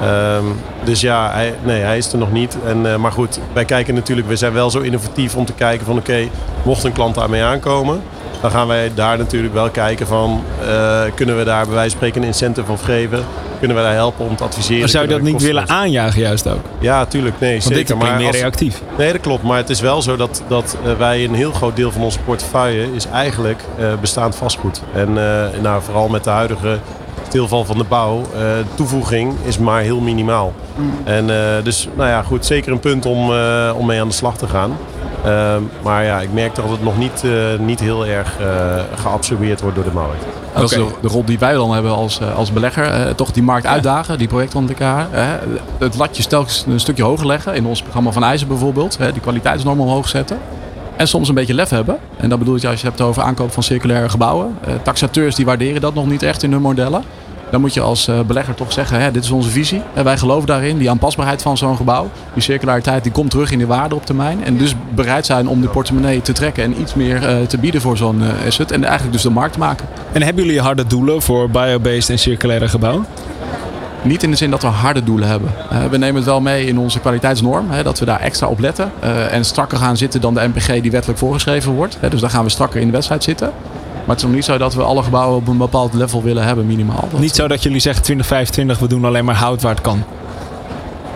[0.01, 0.43] Ehm,
[0.83, 2.57] dus ja, hij, nee, hij is er nog niet.
[2.65, 5.85] En, eh, maar goed, wij kijken natuurlijk, we zijn wel zo innovatief om te kijken
[5.85, 6.27] van oké,
[6.63, 8.01] mocht een klant daarmee aankomen,
[8.41, 11.97] dan gaan wij daar natuurlijk wel kijken van, eh, kunnen we daar bij wijze van
[11.97, 13.25] spreken een incentive of geven?
[13.65, 14.79] Kun kunnen we daar helpen om te adviseren.
[14.79, 16.65] Maar zou je dat niet willen aanjagen juist ook?
[16.79, 17.39] Ja, tuurlijk.
[17.39, 17.77] Nee, Want zeker.
[17.77, 18.81] dit klinkt maar meer als- reactief.
[18.97, 19.43] Nee, dat klopt.
[19.43, 22.19] Maar het is wel zo dat, dat eh, wij een heel groot deel van onze
[22.19, 24.81] portefeuille is eigenlijk eh, bestaand vastgoed.
[24.93, 26.79] En eh, nou, vooral met de huidige
[27.35, 28.41] stilval van de bouw, eh,
[28.75, 30.53] toevoeging is maar heel minimaal.
[31.03, 34.13] En eh, dus, nou ja, goed, zeker een punt om, eh, om mee aan de
[34.13, 34.71] slag te gaan.
[35.25, 38.45] Ehm, maar ja, ik merk dat het nog niet, eh, niet heel erg eh,
[38.95, 40.25] geabsorbeerd wordt door de markt.
[40.53, 42.83] Dat is de, de rol die wij dan hebben als, als belegger.
[42.85, 45.07] eh, toch die markt uitdagen, die projectontwikkelaar.
[45.11, 45.23] eh,
[45.79, 47.55] het latje telkens een stukje hoger leggen.
[47.55, 48.97] In ons programma van IJzer bijvoorbeeld.
[49.11, 50.37] die kwaliteitsnormen omhoog zetten.
[50.95, 51.97] En soms een beetje lef hebben.
[52.17, 54.57] En dat bedoel ik als je het hebt over aankoop van circulaire gebouwen.
[54.65, 57.03] Eh, taxateurs die waarderen dat nog niet echt in hun modellen.
[57.55, 59.81] Dan moet je als eh, belegger toch zeggen, hè, dit is onze visie.
[59.93, 62.09] En wij geloven daarin, die aanpasbaarheid van zo'n gebouw.
[62.33, 64.43] Die circulariteit die komt terug in de waarde op termijn.
[64.43, 67.81] En dus bereid zijn om de portemonnee te trekken en iets meer eh, te bieden
[67.81, 68.71] voor zo'n eh, asset.
[68.71, 69.87] En eigenlijk dus de markt maken.
[70.11, 73.05] En hebben jullie harde doelen voor biobased en circulaire gebouwen?
[74.05, 75.51] Niet in de zin dat we harde doelen hebben.
[75.69, 77.71] Eh, we nemen het wel mee in onze kwaliteitsnorm.
[77.71, 78.91] Hè, dat we daar extra op letten.
[78.99, 81.97] eh, en strakker gaan zitten dan de MPG die wettelijk voorgeschreven wordt.
[82.09, 83.51] Dus daar gaan we strakker in de wedstrijd zitten.
[84.05, 86.43] Maar het is nog niet zo dat we alle gebouwen op een bepaald level willen
[86.43, 87.07] hebben, minimaal.
[87.11, 90.03] Dat- Niet zo dat jullie zeggen 2025, we doen alleen maar hout waar het kan.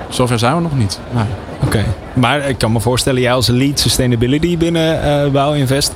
[0.10, 1.00] Zover zijn we nog niet.
[1.12, 1.24] Nee.
[1.66, 1.84] Oké.
[2.14, 5.94] Maar ik kan me voorstellen, jij als lead sustainability binnen eh Bouw Invest.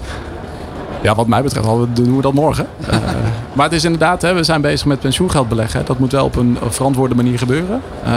[1.02, 2.68] Ja, wat mij betreft al, doen we dat morgen.
[2.90, 2.98] Eh,
[3.54, 5.86] maar het is inderdaad, hè, we zijn bezig met pensioengeld beleggen.
[5.86, 7.82] Dat moet wel op een verantwoorde manier gebeuren.
[8.04, 8.12] Eh,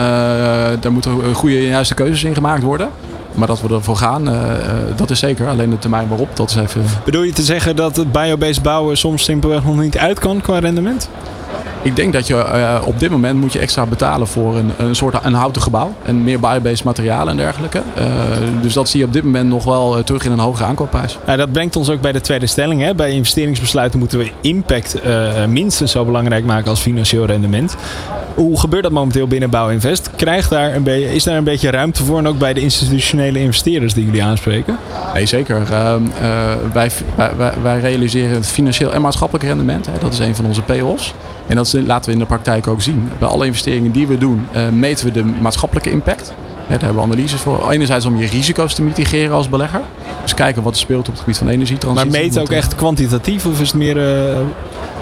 [0.80, 2.88] daar moeten goede en juiste keuzes in gemaakt worden.
[3.36, 5.48] Maar dat we ervoor gaan, eh, eh, dat is zeker.
[5.48, 6.84] Alleen de termijn waarop, dat is even...
[7.04, 10.58] Bedoel je te zeggen dat het biobased bouwen soms simpelweg nog niet uit kan qua
[10.58, 11.08] rendement?
[11.86, 14.94] Ik denk dat je eh, op dit moment moet je extra betalen voor een, een
[14.96, 15.94] soort een houten gebouw.
[16.04, 17.82] En meer biobased materialen en dergelijke.
[17.94, 18.04] Eh,
[18.62, 21.18] dus dat zie je op dit moment nog wel eh, terug in een hogere aankoopprijs.
[21.26, 22.80] Nou, dat brengt ons ook bij de tweede stelling.
[22.82, 22.94] Hè.
[22.94, 24.96] Bij investeringsbesluiten moeten we impact
[25.48, 27.76] minstens zo belangrijk maken als financieel rendement.
[28.34, 30.10] Hoe gebeurt dat momenteel binnen Bouw Invest?
[30.16, 33.38] Krijgt daar een beetje, is daar een beetje ruimte voor en ook bij de institutionele
[33.40, 34.78] investeerders die jullie aanspreken?
[35.14, 35.62] Nee, zeker.
[35.72, 36.28] Ehm, eh,
[36.72, 36.90] wij,
[37.36, 39.86] wij, wij- realiseren het financieel en maatschappelijk rendement.
[39.86, 39.92] Hè.
[40.00, 41.14] Dat is een van onze PO's.
[41.46, 43.10] En dat is- laten we in de praktijk ook zien.
[43.18, 46.34] Bij alle investeringen die we doen, eh, meten we de maatschappelijke impact.
[46.68, 47.70] Daar hebben we analyses voor.
[47.70, 49.80] Enerzijds om je risico's te mitigeren als belegger.
[50.22, 52.10] Dus kijken wat er speelt op het gebied van energietransitie.
[52.10, 53.96] Maar meten ook echt kwantitatief of is het meer...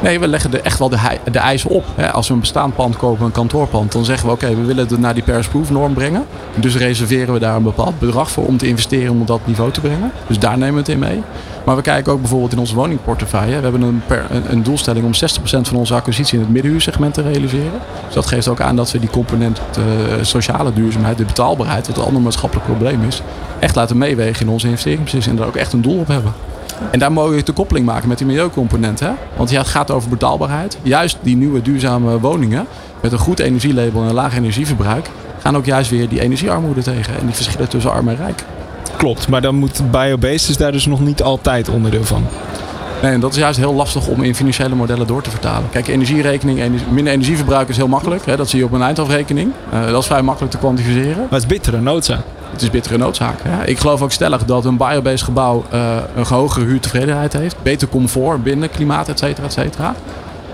[0.03, 0.99] Nee, we leggen er echt wel de,
[1.33, 1.85] de eisen op.
[2.13, 4.99] Als we een bestaand pand kopen, een kantoorpand, dan zeggen we oké, we willen het
[4.99, 6.25] naar die Paris-Proof norm brengen.
[6.55, 9.71] Dus reserveren we daar een bepaald bedrag voor om te investeren om op dat niveau
[9.71, 10.13] te brengen.
[10.27, 11.23] Dus daar nemen we het in mee.
[11.65, 13.57] Maar we kijken ook bijvoorbeeld in onze woningportefeuille.
[13.57, 14.03] We hebben een,
[14.49, 17.81] een, doelstelling om 60% van onze acquisitie in het middenhuursegment te realiseren.
[18.05, 19.85] Dus dat geeft ook aan dat we die component eh,
[20.23, 23.23] sociale duurzaamheid, de betaalbaarheid, wat een ander maatschappelijk probleem is,
[23.59, 26.33] echt laten meewegen in onze investeringsbeslissing en daar ook echt een doel op hebben.
[26.91, 29.01] En daar mogen we de koppeling maken met die milieucomponent.
[29.01, 29.11] Hè?
[29.37, 30.79] Want ja, het gaat over betaalbaarheid.
[30.83, 32.67] Juist die nieuwe duurzame woningen
[33.03, 35.11] met een goed energielabel en een laag energieverbruik
[35.45, 38.45] gaan ook juist weer die energiearmoede tegen en die verschillen tussen arm en rijk.
[38.97, 42.27] klopt, maar dan moet biobased daar dus nog niet altijd onderdeel van.
[43.05, 45.71] Nee, en dat is juist heel lastig om in financiële modellen door te vertalen.
[45.71, 48.27] Kijk, energierekening, energie- minder energieverbruik is heel makkelijk.
[48.27, 48.37] Hè?
[48.37, 49.53] Dat zie je op een eindafrekening.
[49.71, 51.17] Eh, dat is vrij makkelijk te kwantificeren.
[51.17, 52.21] Maar het is bittere noodzaak.
[52.53, 53.39] Het is bittere noodzaak.
[53.45, 53.65] Ja.
[53.65, 57.57] Ik geloof ook stellig dat een biobased gebouw eh, een hogere huurtevredenheid heeft.
[57.63, 59.95] Beter comfort binnen, klimaat, et cetera, et cetera.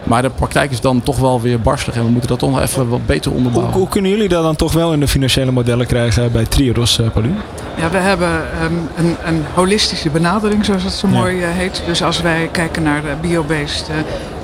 [0.05, 1.95] Maar de praktijk is dan toch wel weer barstig.
[1.95, 3.75] En we moeten dat toch nog even wat beter onderbouwen.
[3.75, 7.07] hoe kunnen jullie dat dan toch wel in de financiële modellen krijgen bij Triodos, eh
[7.11, 7.37] Paulien?
[7.77, 8.29] Ja, we hebben
[8.61, 8.75] ehm,
[9.07, 11.15] een, een holistische benadering, zoals het zo Ja.
[11.19, 11.83] mooi eh, heet.
[11.87, 13.95] Dus als wij kijken naar de biobased eh,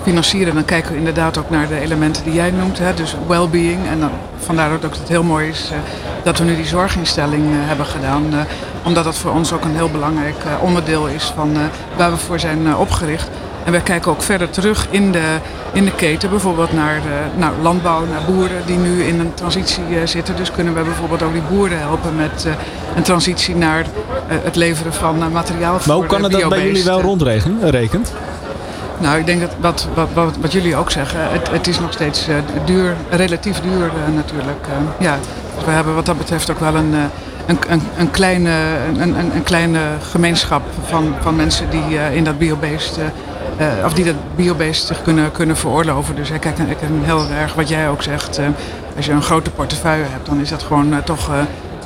[0.03, 2.79] financieren, dan kijken we inderdaad ook naar de elementen die jij noemt.
[2.79, 2.95] Hè?
[2.95, 3.87] Dus well-being.
[3.91, 5.71] En dan, vandaar ook dat het heel mooi is
[6.23, 8.25] dat we nu die zorginstelling hebben gedaan.
[8.33, 8.39] eh,
[8.85, 11.61] omdat dat voor ons ook een heel belangrijk onderdeel is van eh,
[11.97, 13.29] waar we voor zijn opgericht.
[13.67, 15.37] En wij kijken ook verder terug in de,
[15.73, 19.85] in de keten, bijvoorbeeld naar de, nou, landbouw, naar boeren die nu in een transitie
[20.01, 20.37] eh, zitten.
[20.37, 22.53] Dus kunnen we bijvoorbeeld ook die boeren helpen met eh,
[22.97, 26.49] een transitie naar eh, het leveren van eh, materiaal voor Maar hoe kan het dat
[26.49, 27.71] bij jullie wel eh, rondrekenen?
[27.71, 28.13] Rekent?
[28.99, 31.93] nou, ik denk dat wat, wat, wat, wat jullie ook zeggen, het, het is nog
[31.93, 34.67] steeds eh, duur, relatief duur eh, natuurlijk.
[34.69, 35.05] eh.
[35.07, 35.17] ja,
[35.57, 37.01] dus we hebben wat dat betreft ook wel een, eh,
[37.47, 38.51] een, een, een, kleine,
[38.89, 39.79] een, een, een kleine
[40.11, 42.99] gemeenschap van, van mensen die eh, in dat biobased,
[43.57, 46.17] eh, of die dat biobased zich kunnen, kunnen veroorloven.
[46.17, 48.39] Dus ik kijk ik heel erg wat jij ook zegt.
[48.39, 48.47] eh,
[48.97, 51.31] als je een grote portefeuille hebt, dan is dat gewoon eh, toch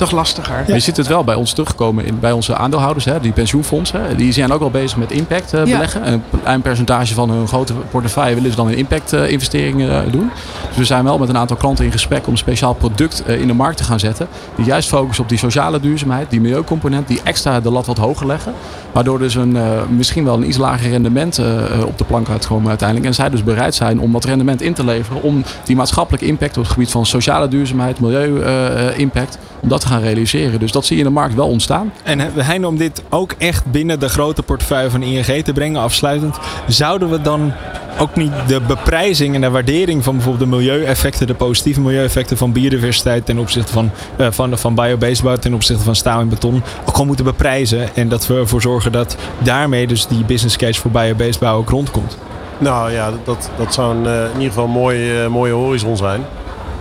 [0.00, 0.64] toch lastiger.
[0.66, 4.16] Je ziet het wel bij ons terugkomen in, bij onze aandeelhouders, hè, die pensioenfondsen.
[4.16, 5.72] Die zijn ook wel bezig met impact eh, Ja.
[5.72, 6.02] beleggen.
[6.02, 10.04] En een klein percentage van hun grote portefeuille willen ze dan in impact eh, investeringen
[10.04, 10.30] eh, doen.
[10.68, 13.46] Dus we zijn wel met een aantal klanten in gesprek om een speciaal product in
[13.46, 14.28] de markt te gaan zetten.
[14.56, 18.26] Die juist focust op die sociale duurzaamheid, die milieucomponent, die extra de lat wat hoger
[18.26, 18.52] leggen.
[18.92, 19.56] Waardoor dus een,
[19.96, 21.38] misschien wel een iets lager rendement
[21.86, 23.08] op de plank uitkomen uiteindelijk.
[23.08, 25.22] En zij dus bereid zijn om wat rendement in te leveren.
[25.22, 30.02] Om die maatschappelijke impact op het gebied van sociale duurzaamheid, milieu-impact, om dat te gaan
[30.02, 30.60] realiseren.
[30.60, 31.92] Dus dat zie je in de markt wel ontstaan.
[32.02, 36.38] En Hein, om dit ook echt binnen de grote portefeuille van ING te brengen, afsluitend,
[36.66, 37.52] zouden we dan
[37.98, 42.52] ook niet de beprijzing en de waardering van bijvoorbeeld de milieueffecten, de positieve milieueffecten van
[42.52, 46.62] biodiversiteit ten opzichte van, eh, van, van biobased bouw ten opzichte van staal en beton,
[46.80, 47.94] ook gewoon moeten beprijzen.
[47.94, 51.70] En dat we ervoor zorgen dat daarmee dus die business case voor biobased bouw ook
[51.70, 52.16] rondkomt.
[52.58, 55.96] Nou ja, dat, dat zou een, eh, in ieder geval een mooie, eh, mooie horizon
[55.96, 56.24] zijn.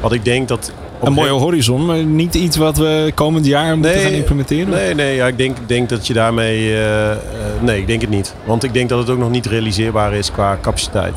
[0.01, 0.71] Wat ik denk dat...
[1.03, 4.69] Een mooie horizon, maar niet iets wat we komend jaar moeten gaan implementeren.
[4.69, 6.73] Nee, nee ja, ik denk, denk dat je daarmee...
[6.73, 7.17] eh, eh,
[7.59, 8.35] nee, ik denk het niet.
[8.45, 11.13] Want ik denk dat het ook nog niet realiseerbaar is qua capaciteit.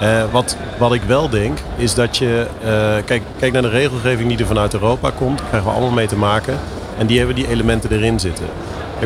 [0.00, 2.46] Eh, wat, wat ik wel denk, is dat je...
[3.04, 5.38] kijk, kijk naar de regelgeving die er vanuit Europa komt.
[5.38, 6.58] Daar krijgen we allemaal mee te maken.
[6.98, 8.46] En die hebben die elementen erin zitten.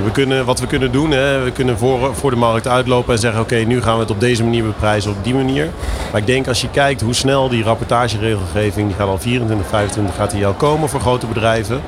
[0.03, 3.21] We kunnen, wat we kunnen doen, hè, we kunnen voor, voor de markt uitlopen en
[3.21, 3.41] zeggen...
[3.41, 5.69] oké, nu gaan we het op deze manier beprijzen, op die manier.
[6.13, 8.87] Maar ik denk als je kijkt hoe snel die rapportageregelgeving...
[8.89, 11.81] die gaat al 24, 25 gaat die al komen voor grote bedrijven.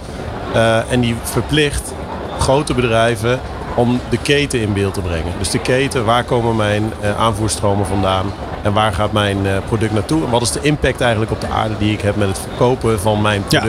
[0.54, 1.92] Eh, en die verplicht
[2.38, 3.40] grote bedrijven
[3.74, 5.32] om de keten in beeld te brengen.
[5.38, 8.26] Dus de keten, waar komen mijn eh, aanvoerstromen vandaan
[8.62, 10.24] en waar gaat mijn eh, product naartoe?
[10.24, 13.00] En wat is de impact eigenlijk op de aarde die ik heb met het verkopen
[13.00, 13.64] van mijn Ja.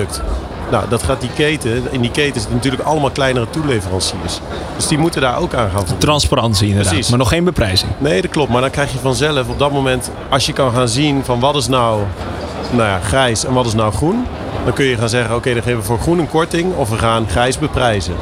[0.71, 4.39] Nou, dat gaat die keten, in die keten zitten natuurlijk allemaal kleinere toeleveranciers.
[4.75, 5.97] Dus die moeten daar ook aan gaan voldoen.
[5.97, 7.10] Transparantie inderdaad, Precies.
[7.10, 7.91] maar nog geen beprijzing.
[7.97, 8.51] Nee, dat klopt.
[8.51, 11.56] Maar dan krijg je vanzelf op dat moment, als je kan gaan zien van wat
[11.56, 12.01] is nou,
[12.71, 14.25] nou ja, grijs en wat is nou groen.
[14.63, 16.97] Dan kun je gaan zeggen, oké, dan geven we voor groen een korting of we
[16.97, 18.13] gaan grijs beprijzen.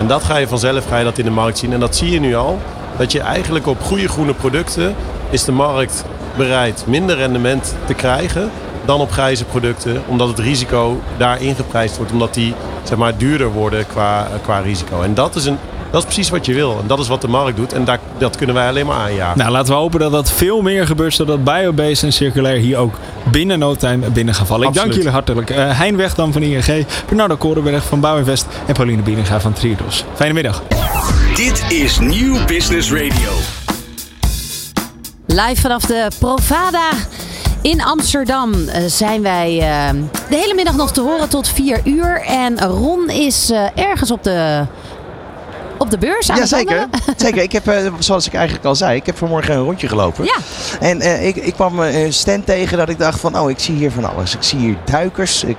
[0.00, 1.72] En dat ga je vanzelf ga je dat in de markt zien.
[1.72, 2.58] En dat zie je nu al.
[2.96, 4.94] Dat je eigenlijk op goede groene producten
[5.30, 6.04] is de markt
[6.36, 8.50] bereid minder rendement te krijgen
[8.84, 10.02] dan op grijze producten.
[10.06, 12.12] Omdat het risico daar ingeprijsd wordt.
[12.12, 15.02] Omdat die zeg maar, duurder worden qua, qua risico.
[15.02, 15.58] En dat is, een,
[15.90, 16.78] dat is precies wat je wil.
[16.80, 17.72] En dat is wat de markt doet.
[17.72, 19.38] En daar, dat kunnen wij alleen maar aanjagen.
[19.38, 22.94] Nou, laten we hopen dat dat veel meer gebeurt, zodat biobased en circulair hier ook
[23.30, 24.68] binnen no time binnen gaan vallen.
[24.68, 25.50] Ik dank jullie hartelijk.
[25.50, 30.04] Eh hein Weg dan van ING, Bernardo Korenberg van Bouwinvest en Pauline Bieninga van Triodos.
[30.14, 30.62] Fijne middag.
[31.34, 33.30] Dit is Nieuw Business Radio.
[35.26, 36.90] Live vanaf de Provada
[37.62, 42.22] in Amsterdam eh, zijn wij eh, de hele middag nog te horen tot 4 uur.
[42.26, 44.66] En Ron is eh, ergens op de,
[45.78, 46.88] op de beurs aan Ja, zeker.
[47.16, 47.42] zeker.
[47.42, 50.24] Ik heb, zoals ik eigenlijk al zei, ik heb vanmorgen een rondje gelopen.
[50.24, 50.36] Ja.
[50.80, 53.90] En ik, ik kwam een stand tegen dat ik dacht van, oh, ik zie hier
[53.90, 54.34] van alles.
[54.34, 55.58] Ik zie hier duikers, ik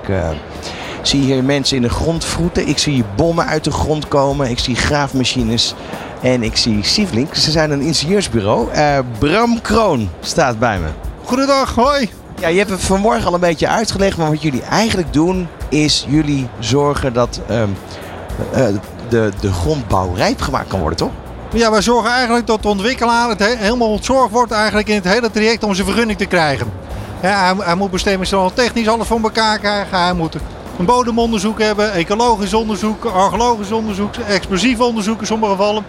[1.02, 2.68] zie hier mensen in de grond vroeten.
[2.68, 4.50] Ik zie hier bommen uit de grond komen.
[4.50, 5.74] Ik zie graafmachines.
[6.22, 7.34] En ik zie Sievelink.
[7.34, 8.68] Ze zijn een ingenieursbureau.
[9.18, 11.03] Bram Kroon staat bij me.
[11.24, 12.10] Goedendag, hoi.
[12.40, 16.06] Ja, je hebt het vanmorgen al een beetje uitgelegd, maar wat jullie eigenlijk doen is
[16.08, 17.68] jullie zorgen dat ehm,
[18.52, 18.66] eh,
[19.08, 21.10] de, de grondbouw rijp gemaakt kan worden, toch?
[21.52, 25.04] Ja, wij zorgen eigenlijk dat de ontwikkelaar het he- helemaal ontzorgd wordt eigenlijk in het
[25.04, 26.72] hele traject om zijn vergunning te krijgen.
[27.22, 30.02] Ja, hij, hij moet bestemmingsplannen technisch alles voor elkaar krijgen.
[30.02, 30.36] Hij moet
[30.78, 35.84] een bodemonderzoek hebben, ecologisch onderzoek, archeologisch onderzoek, explosief onderzoek in sommige gevallen.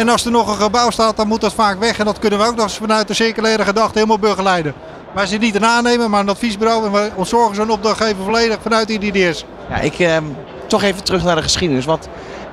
[0.00, 1.98] En als er nog een gebouw staat, dan moet dat vaak weg.
[1.98, 4.74] En dat kunnen we ook nog eens vanuit de circulaire gedachte helemaal begeleiden.
[5.14, 6.84] Wij zijn niet een aannemer, maar een adviesbureau.
[6.84, 9.44] En we ontzorgen zo'n opdrachtgever volledig vanuit die IDS.
[9.68, 10.24] Ja, ik ehm,
[10.66, 12.08] toch even terug naar de geschiedenis, want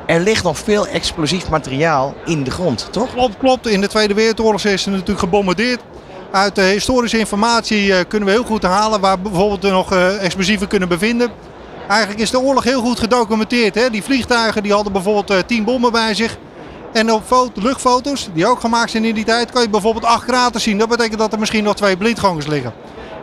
[0.05, 3.13] er ligt nog veel explosief materiaal in de grond, toch?
[3.13, 3.67] Klopt, klopt.
[3.67, 5.81] In de Tweede Wereldoorlog is er natuurlijk gebombardeerd.
[6.31, 10.23] Uit de historische informatie eh, kunnen we heel goed halen waar bijvoorbeeld er nog eh,
[10.23, 11.29] explosieven kunnen bevinden.
[11.87, 13.75] Eigenlijk is de oorlog heel goed gedocumenteerd.
[13.75, 13.89] Hè?
[13.89, 16.37] Die vliegtuigen die hadden bijvoorbeeld eh, tien bommen bij zich.
[16.97, 20.25] En op foto, luchtfoto's, die ook gemaakt zijn in die tijd, kan je bijvoorbeeld acht
[20.25, 20.77] kraters zien.
[20.77, 22.73] Dat betekent dat er misschien nog twee blindgangers liggen.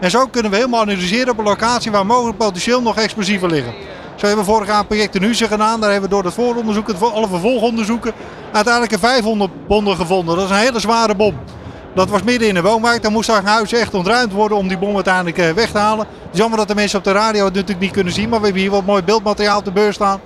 [0.00, 3.72] En zo kunnen we helemaal analyseren op een locatie waar mogelijk potentieel nog explosieven liggen.
[4.16, 5.80] Zo hebben we vorig jaar project in Huizen gedaan.
[5.80, 8.12] Daar hebben we door het vooronderzoek, het, alle vervolgonderzoeken,
[8.52, 10.36] uiteindelijk een 500 bonden gevonden.
[10.36, 11.34] Dat is een hele zware bom.
[11.94, 13.02] Dat was midden in de woonwijk.
[13.02, 15.78] Dan moest daar een huis echt ontruimd worden om die bom uiteindelijk eh, weg te
[15.78, 16.06] halen.
[16.08, 18.28] Het is jammer dat de mensen op de radio het natuurlijk niet kunnen zien.
[18.28, 20.20] Maar we hebben hier wat mooi beeldmateriaal op de beurs staan.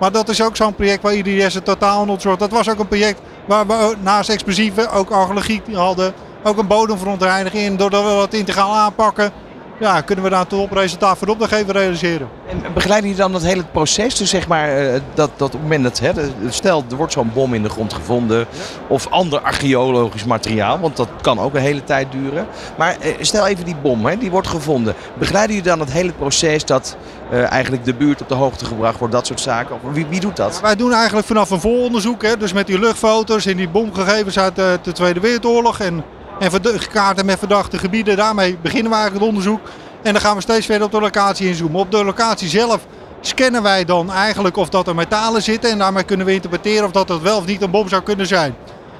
[0.00, 2.36] Maar dat is ook zo'n project waar IDS het totaal aan.
[2.38, 6.14] Dat was ook een project waar we naast explosieven ook archeologie hadden.
[6.42, 7.78] Ook een bodemverontreiniging.
[7.78, 9.32] Doordat we dat integraal aanpakken,
[9.80, 12.28] ja, kunnen we daar een topresultaat voor de opdrachtgever realiseren.
[12.48, 14.14] En begeleiden jullie dan dat hele proces?
[14.14, 16.12] Dus zeg maar, eh, dat, dat op het moment dat, hè,
[16.48, 18.46] stel er wordt zo'n bom in de grond gevonden
[18.86, 22.46] of ander archeologisch materiaal, want dat kan ook een hele tijd duren.
[22.78, 24.94] Maar eh, stel even die bom, hè, die wordt gevonden.
[25.18, 26.96] Begeleiden jullie dan het hele proces dat
[27.30, 29.76] eh, eigenlijk de buurt op de hoogte gebracht wordt, dat soort zaken?
[29.92, 30.60] Wie, wie doet dat?
[30.60, 34.56] Wij doen eigenlijk vanaf een vooronderzoek, hè, dus met die luchtfoto's en die bomgegevens uit
[34.56, 36.04] de, de Tweede Wereldoorlog en,
[36.40, 36.50] en
[36.92, 38.16] kaarten met verdachte gebieden.
[38.16, 39.60] Daarmee beginnen we eigenlijk het onderzoek.
[40.02, 41.80] En dan gaan we steeds verder op de locatie inzoomen.
[41.80, 42.86] Op de locatie zelf
[43.20, 46.90] scannen wij dan eigenlijk of dat er metalen zitten en daarmee kunnen we interpreteren of
[46.90, 48.54] dat het wel of niet een bom zou kunnen zijn.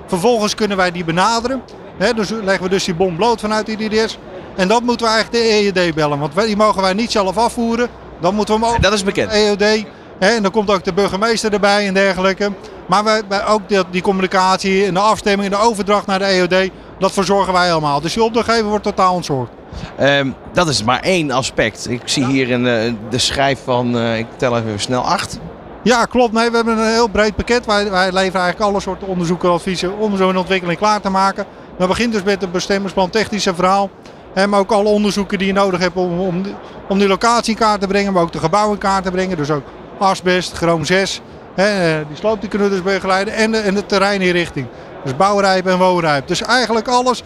[0.06, 1.62] Vervolgens kunnen wij die benaderen.
[1.96, 4.18] Hè, dus leggen we dus die bom bloot vanuit die DDS.
[4.56, 7.88] En dan moeten we eigenlijk de EED bellen, want die mogen wij niet zelf afvoeren.
[8.20, 9.32] Dan moeten we hem ook Dat is bekend.
[9.32, 9.84] EOD.
[10.18, 12.52] Hè, en dan komt ook de burgemeester erbij en dergelijke.
[12.86, 16.24] Maar wij, wij ook die, die communicatie en de afstemming en de overdracht naar de
[16.24, 16.70] EOD,
[17.00, 18.00] dat verzorgen wij allemaal.
[18.00, 19.50] Dus je opdrachtgever wordt totaal ontzorgd.
[19.96, 21.86] Ehm, dat is maar één aspect.
[21.90, 25.38] Ik zie hier een, eh, de schijf van, eh, ik tel even snel, acht.
[25.82, 26.32] Ja, klopt.
[26.32, 27.66] Nee, we hebben een heel breed pakket.
[27.66, 31.44] Wij, wij leveren eigenlijk alle soorten onderzoeken en adviezen om zo'n ontwikkeling klaar te maken.
[31.78, 33.90] Dat begint dus met het bestemmingsplan technische verhaal.
[34.34, 36.54] Hè, maar ook alle onderzoeken die je nodig hebt om, om, die-
[36.88, 39.36] om die locatie in kaart te brengen, maar ook de gebouwen in kaart te brengen.
[39.36, 39.62] Dus ook
[39.98, 41.20] asbest, chroom 6.
[41.54, 43.34] Hè, eh, die sloop die kunnen we dus begeleiden.
[43.34, 44.66] En de, en de terreininrichting.
[45.04, 46.28] Dus bouwrijp en woonrijp.
[46.28, 47.22] Dus eigenlijk alles.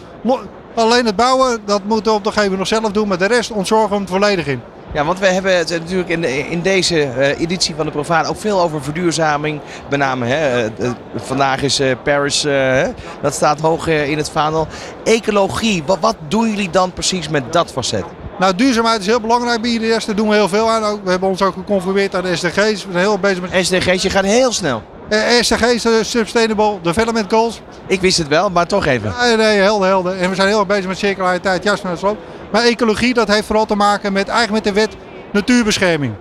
[0.75, 3.07] Alleen het bouwen, dat moet de opdrachtgever nog zelf doen.
[3.07, 4.61] Maar de rest ontzorgen we hem volledig in.
[4.93, 8.25] Ja, want we hebben het natuurlijk in, de- in deze eh, editie van de Profaan
[8.25, 9.59] ook veel over verduurzaming.
[9.89, 14.67] Met name, hè, eh, eh, vandaag is Paris, hè, dat staat hoog in het vaandel.
[15.03, 18.03] Ecologie, wat, wat doen jullie dan precies met dat facet?
[18.39, 20.05] Nou, duurzaamheid is heel belangrijk bij IDS.
[20.05, 20.99] Daar doen we heel veel aan.
[21.03, 22.85] We hebben ons ook geconformeerd aan de SDG's.
[22.85, 24.81] We zijn heel bezig met SDG's, je gaat heel snel.
[25.09, 27.61] Eh, SDG's, Sustainable Development Goals.
[27.87, 29.13] Ik wist het wel, maar toch even.
[29.21, 30.17] Nee, nee, helder, helder.
[30.17, 32.17] En we zijn heel erg bezig met circulariteit, juist met sloop.
[32.51, 34.95] Maar ecologie, dat heeft vooral te maken met, eigenlijk met de wet
[35.31, 36.13] natuurbescherming.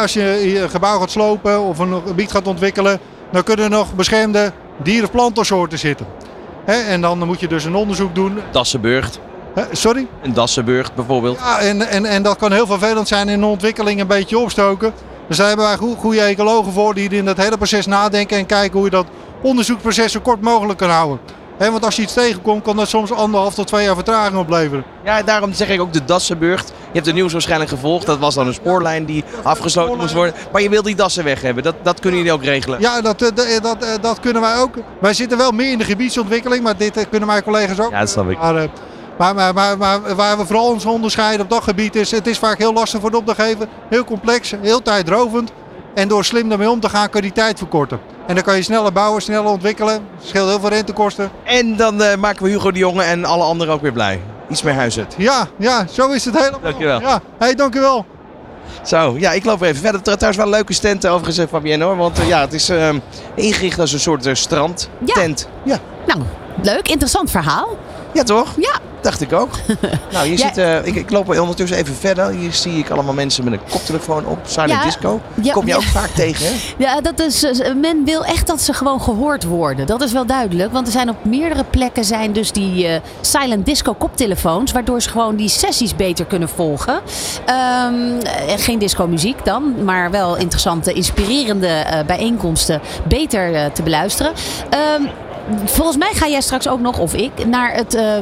[0.00, 2.98] Als je een gebouw gaat slopen of een gebied gaat ontwikkelen,
[3.32, 6.06] dan kunnen er nog beschermde dieren- of plantensoorten zitten.
[6.64, 8.38] En dan moet je dus een onderzoek doen.
[8.50, 9.10] Dassenburg,
[9.54, 10.06] Hè, sorry?
[10.22, 11.38] een Dassenburg bijvoorbeeld.
[11.38, 14.92] Ja, en, en, en dat kan heel vervelend zijn in de ontwikkeling een beetje opstoken.
[15.30, 18.46] Dus daar hebben wij goe- goede ecologen voor die in dat hele proces nadenken en
[18.46, 19.06] kijken hoe je dat
[19.42, 21.20] onderzoeksproces zo kort mogelijk kan houden.
[21.58, 24.84] Hè, want als je iets tegenkomt, kan dat soms anderhalf tot twee jaar vertraging opleveren.
[25.04, 26.64] Ja, daarom zeg ik ook de Dassenburg.
[26.64, 28.06] Je hebt de nieuws waarschijnlijk gevolgd.
[28.06, 30.34] Dat was dan een spoorlijn die afgesloten moest worden.
[30.52, 31.62] Maar je wil die dassen weg hebben.
[31.62, 32.80] Dat, dat kunnen jullie ook regelen.
[32.80, 34.74] Ja, dat, eh, dat, eh, dat, eh, dat kunnen wij ook.
[35.00, 37.90] Wij zitten wel meer in de gebiedsontwikkeling, maar dit kunnen mijn collega's ook.
[37.90, 38.38] Ja, dat snap ik.
[38.38, 38.68] Maar, eh,
[39.20, 42.38] maar, maar, maar, maar waar we vooral ons onderscheiden op dat gebied is, het is
[42.38, 43.68] vaak heel lastig voor de opdrachtgever.
[43.88, 45.52] Heel complex, heel tijdrovend.
[45.94, 48.00] En door slim ermee om te gaan kun je die tijd verkorten.
[48.26, 50.00] En dan kan je sneller bouwen, sneller ontwikkelen.
[50.24, 51.30] scheelt heel veel rentekosten.
[51.44, 54.20] En dan eh, maken we Hugo de Jonge en alle anderen ook weer blij.
[54.48, 55.14] Iets meer huisarts.
[55.18, 56.60] Ja, ja, zo is het helemaal.
[56.60, 57.00] Dankjewel.
[57.00, 58.06] Ja, hey, dankjewel.
[58.82, 60.02] Zo, ja, ik loop even verder.
[60.02, 61.96] Tr- Trouwens wel een leuke stand eh, overigens, eh, Fabienne hoor.
[61.96, 62.98] Want ja, het is ehm,
[63.34, 65.48] ingericht als een soort strandtent.
[65.64, 65.78] Ja.
[66.06, 66.20] Nou,
[66.62, 67.76] leuk, interessant verhaal.
[68.12, 68.54] Ja, toch?
[68.56, 68.78] Ja.
[69.00, 69.50] Dacht ik ook.
[70.12, 70.46] nou, hier Ja.
[70.46, 72.28] zit, eh, ik, ik loop ondertussen even verder.
[72.30, 74.38] Hier zie ik allemaal mensen met een koptelefoon op.
[74.46, 74.84] Silent Ja.
[74.84, 75.20] disco.
[75.42, 76.52] Ja, Kom je ook vaak tegen, hè?
[76.84, 79.86] Ja, dat is, eh, men wil echt dat ze gewoon gehoord worden.
[79.86, 80.72] Dat is wel duidelijk.
[80.72, 84.72] Want er zijn op meerdere plekken zijn dus die eh, silent disco koptelefoons.
[84.72, 87.00] Waardoor ze gewoon die sessies beter kunnen volgen.
[87.46, 89.84] Ehm, eh, geen disco muziek dan.
[89.84, 94.32] Maar wel interessante, inspirerende bijeenkomsten beter te beluisteren.
[94.70, 95.02] Ehm,
[95.64, 97.94] volgens mij ga jij straks ook nog, of ik, naar het...
[97.94, 98.18] eh,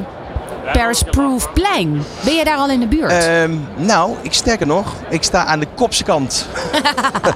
[0.72, 2.02] Paris Proof plein.
[2.24, 3.12] Ben jij daar al in de buurt?
[3.12, 6.46] Ehm, nou, ik sterker nog, ik sta aan de kopse kant.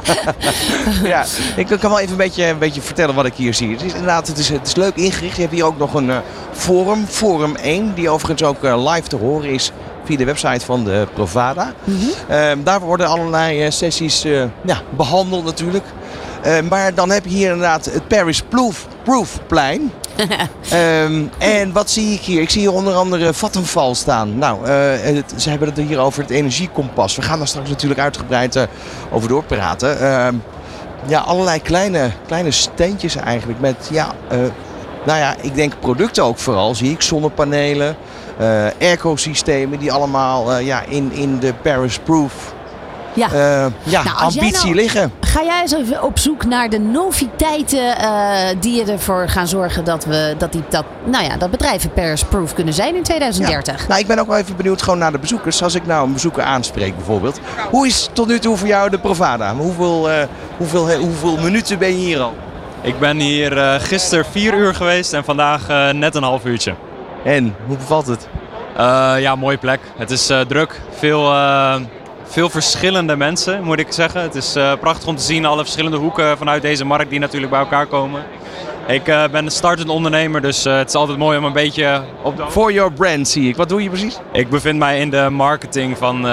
[1.04, 1.24] ja,
[1.56, 3.70] ik kan wel even een beetje, een beetje vertellen wat ik hier zie.
[3.70, 5.34] Het is inderdaad, het is, het is leuk ingericht.
[5.34, 6.16] Je hebt hier ook nog een eh,
[6.52, 9.72] forum, Forum 1, die overigens ook eh, live te horen is
[10.04, 11.72] via de website van de Provada.
[12.28, 14.22] Ehm, daar worden allerlei sessies
[14.62, 15.84] ja, behandeld natuurlijk.
[16.42, 19.92] Eh, maar dan heb je hier inderdaad het Paris Proof, Proof plein.
[20.70, 22.40] Ehm, en wat zie ik hier?
[22.40, 24.38] Ik zie hier onder andere Vattenfall staan.
[24.38, 24.72] Nou, eh,
[25.14, 27.16] het- ze hebben het hier over het energiekompas.
[27.16, 28.62] We gaan daar straks natuurlijk uitgebreid eh,
[29.12, 30.00] over doorpraten.
[30.00, 30.34] Ehm,
[31.06, 34.38] ja, allerlei kleine, kleine steentjes eigenlijk met, ja, eh,
[35.06, 36.74] nou ja, ik denk producten ook vooral.
[36.74, 37.96] Zie ik zonnepanelen,
[38.80, 42.51] airco-systemen die allemaal ja, in, in de Paris Proof
[43.14, 43.26] ja.
[43.32, 45.12] eh, ja, Nou, ambitie nou- liggen.
[45.20, 48.08] Ga jij eens even op zoek naar de noviteiten eh,
[48.60, 52.54] die ervoor gaan zorgen dat we dat die dat, nou ja, dat bedrijven Paris Proof
[52.54, 53.80] kunnen zijn in 2030?
[53.80, 53.88] Ja.
[53.88, 55.62] Nou, ik ben ook wel even benieuwd gewoon naar de bezoekers.
[55.62, 57.40] Als ik nou een bezoeker aanspreek bijvoorbeeld.
[57.70, 59.54] Hoe is tot nu toe voor jou de Provada?
[59.54, 62.34] Hoeveel, eh, hoeveel, hoeveel minuten ben je hier al?
[62.80, 66.74] Ik ben hier eh gisteren vier uur geweest en vandaag net een half uurtje.
[67.24, 68.28] En, hoe bevalt het?
[68.76, 69.80] Uh, ja, mooie plek.
[69.96, 70.80] Het is uh, druk.
[70.98, 71.74] Veel, uh,
[72.32, 74.22] veel verschillende mensen, moet ik zeggen.
[74.22, 77.60] Het is prachtig om te zien alle verschillende hoeken vanuit deze markt die natuurlijk bij
[77.60, 78.22] elkaar komen.
[78.86, 82.44] Ik ben een startend ondernemer, dus het is altijd mooi om een beetje op de...
[82.50, 83.56] For your brand zie ik.
[83.56, 84.18] Wat doe je precies?
[84.32, 86.26] Ik bevind mij in de marketing van,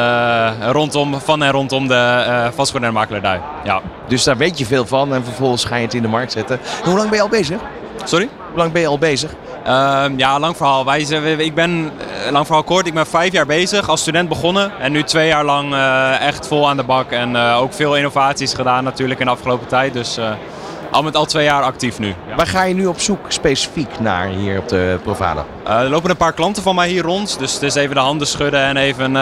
[0.72, 3.42] rondom, van en rondom de vastgoed- en makelaardij.
[3.64, 3.82] Ja.
[4.08, 6.60] Dus daar weet je veel van en vervolgens ga je het in de markt zetten.
[6.84, 7.60] En hoe lang ben je al bezig?
[8.04, 8.30] Sorry?
[8.50, 9.32] Hoe lang ben je al bezig?
[9.70, 10.86] Uh, ja, lang verhaal.
[10.86, 11.02] Wij,
[11.38, 11.92] ik ben,
[12.32, 14.72] lang verhaal kort, ik ben vijf jaar bezig als student begonnen.
[14.80, 17.12] En nu twee jaar lang uh, echt vol aan de bak.
[17.12, 19.94] En uh, ook veel innovaties gedaan natuurlijk in de afgelopen tijd.
[19.94, 20.20] Dus
[20.92, 22.08] al met al twee jaar actief nu.
[22.08, 22.36] Ja.
[22.36, 25.46] Waar ga je nu op zoek specifiek naar hier op de Provada?
[25.66, 27.40] er lopen een paar klanten van mij hier rond.
[27.40, 29.16] Dus, dus even de handen schudden en even,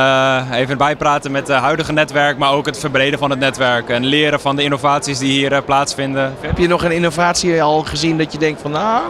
[0.53, 2.38] even bijpraten met het huidige netwerk.
[2.38, 3.89] Maar ook het verbreden van het netwerk.
[3.89, 6.36] En leren van de innovaties die hier plaatsvinden.
[6.39, 9.03] Heb je nog een innovatie al gezien dat je denkt van nou,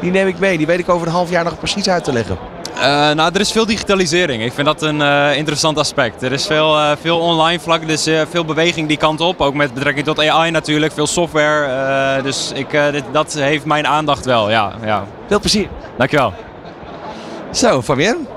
[0.00, 0.56] die neem ik mee.
[0.56, 2.38] Die weet ik over een half jaar nog precies uit te leggen.
[2.74, 4.42] Uh, nou, er is veel digitalisering.
[4.42, 6.22] Ik vind dat een uh, interessant aspect.
[6.22, 9.40] Er is veel, uh, veel online vlak, dus veel beweging die kant op.
[9.40, 12.22] Ook met betrekking tot AI natuurlijk, veel software.
[12.22, 15.04] dus ik, dit, dat heeft mijn aandacht wel, ja, ja.
[15.26, 15.68] Veel plezier.
[15.96, 16.32] Dankjewel.
[17.50, 18.35] Zo, Fabienne?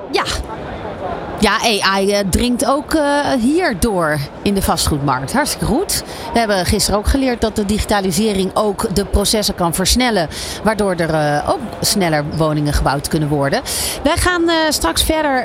[1.40, 5.34] Ja, AI uh, dringt ook uh, hier door in de vastgoedmarkt.
[5.34, 6.04] Hartstikke goed.
[6.34, 10.28] We hebben gisteren ook geleerd dat de digitalisering ook de processen kan versnellen.
[10.64, 13.62] Waardoor er uh, ook sneller woningen gebouwd kunnen worden.
[14.04, 15.44] Wij gaan straks verder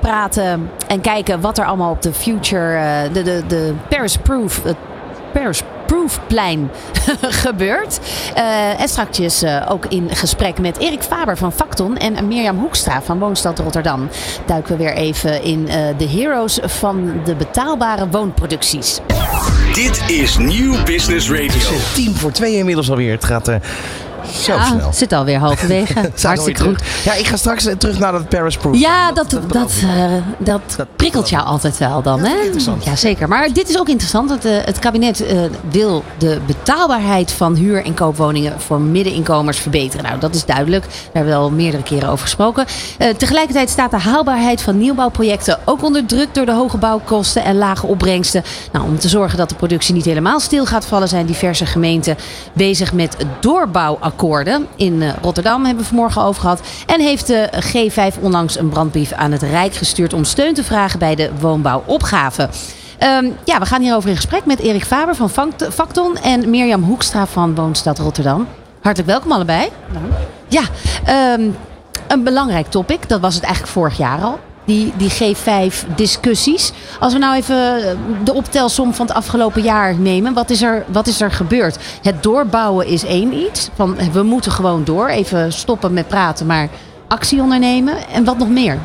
[0.00, 4.62] praten en kijken wat er allemaal op de future, de, de, de Paris Proof,
[5.32, 6.70] Paris Proofplein
[7.44, 8.00] gebeurt.
[8.36, 13.02] Uh, en straks uh, ook in gesprek met Erik Faber van Facton en Mirjam Hoekstra
[13.02, 14.08] van Woonstad Rotterdam.
[14.46, 19.00] Duiken we weer even in uh, de heroes van de betaalbare woonproducties.
[19.74, 21.46] Dit is Nieuw Business Radio.
[21.46, 23.12] Het is team voor twee inmiddels alweer.
[23.12, 23.50] Het gaat
[24.32, 24.92] zo ja, snel.
[24.92, 26.10] zit alweer halverwege.
[26.22, 26.82] Hartstikke goed.
[27.04, 28.78] Ja, ik ga straks terug naar dat Paris Proof.
[28.78, 32.20] Ja, dat, dat, dat, uh, dat, dat prikkelt jou altijd wel dan.
[32.24, 32.36] Hè?
[32.42, 32.84] interessant.
[32.84, 33.28] Ja, zeker.
[33.28, 34.30] Maar dit is ook interessant.
[34.30, 40.04] Het, uh, het kabinet uh, wil de betaalbaarheid van huur- en koopwoningen voor middeninkomers verbeteren.
[40.04, 40.84] Nou, dat is duidelijk.
[40.84, 42.66] Daar hebben we al meerdere keren over gesproken.
[43.16, 47.86] tegelijkertijd staat de haalbaarheid van nieuwbouwprojecten ook onder druk door de hoge bouwkosten en lage
[47.86, 48.42] opbrengsten.
[48.72, 52.16] Nou, om te zorgen dat de productie niet helemaal stil gaat vallen, zijn diverse gemeenten
[52.52, 54.66] bezig met doorbouwakkoorden akkoorden.
[54.76, 56.60] In uh, Rotterdam hebben we vanmorgen over gehad.
[56.86, 60.98] En heeft de G5 onlangs een brandbrief aan het Rijk gestuurd om steun te vragen
[60.98, 62.48] bij de woonbouwopgave.
[63.02, 65.30] Um, ja, we gaan hierover in gesprek met Erik Faber van
[65.72, 68.48] Facton en Mirjam Hoekstra van Woonstad Rotterdam.
[68.80, 69.68] Hartelijk welkom allebei.
[70.48, 70.62] Ja,
[71.34, 71.56] um,
[72.08, 73.08] een belangrijk topic.
[73.08, 76.72] Dat was het eigenlijk vorig jaar al die, die G5-discussies.
[77.00, 77.82] Als we nou even
[78.24, 81.78] de optelsom van het afgelopen jaar nemen, wat is, er, wat is er gebeurd?
[82.02, 83.70] Het doorbouwen is één iets.
[83.74, 86.68] Van, we moeten gewoon door, even stoppen met praten, maar
[87.08, 88.08] actie ondernemen.
[88.08, 88.78] En wat nog meer?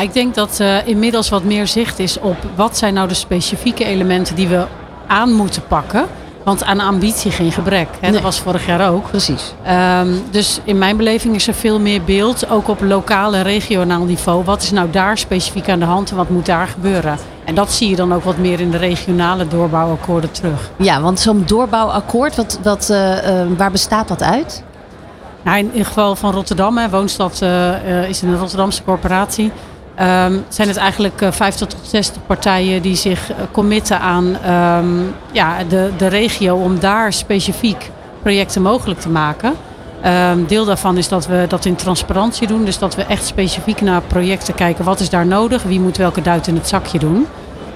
[0.00, 3.84] Ik denk dat uh, inmiddels wat meer zicht is op wat zijn nou de specifieke
[3.84, 4.66] elementen die we
[5.06, 6.06] aan moeten pakken.
[6.46, 7.88] Want aan ambitie geen gebrek.
[7.92, 7.98] Hè?
[8.00, 8.12] Nee.
[8.12, 9.10] Dat was vorig jaar ook.
[9.10, 9.54] Precies.
[10.00, 14.04] Um, dus in mijn beleving is er veel meer beeld, ook op lokaal en regionaal
[14.04, 14.44] niveau.
[14.44, 17.18] Wat is nou daar specifiek aan de hand en wat moet daar gebeuren?
[17.44, 20.70] En dat zie je dan ook wat meer in de regionale doorbouwakkoorden terug.
[20.76, 24.62] Ja, want zo'n doorbouwakkoord, wat, wat, uh, uh, waar bestaat dat uit?
[25.42, 29.52] Nou, in het geval van Rotterdam, hè, Woonstad uh, is een Rotterdamse corporatie.
[30.00, 35.14] Um, zijn het eigenlijk uh, 50 tot 60 partijen die zich uh, committen aan um,
[35.32, 37.90] ja, de, de regio om daar specifiek
[38.22, 39.54] projecten mogelijk te maken.
[40.06, 42.64] Um, deel daarvan is dat we dat in transparantie doen.
[42.64, 44.84] Dus dat we echt specifiek naar projecten kijken.
[44.84, 45.62] Wat is daar nodig?
[45.62, 47.26] Wie moet welke duit in het zakje doen?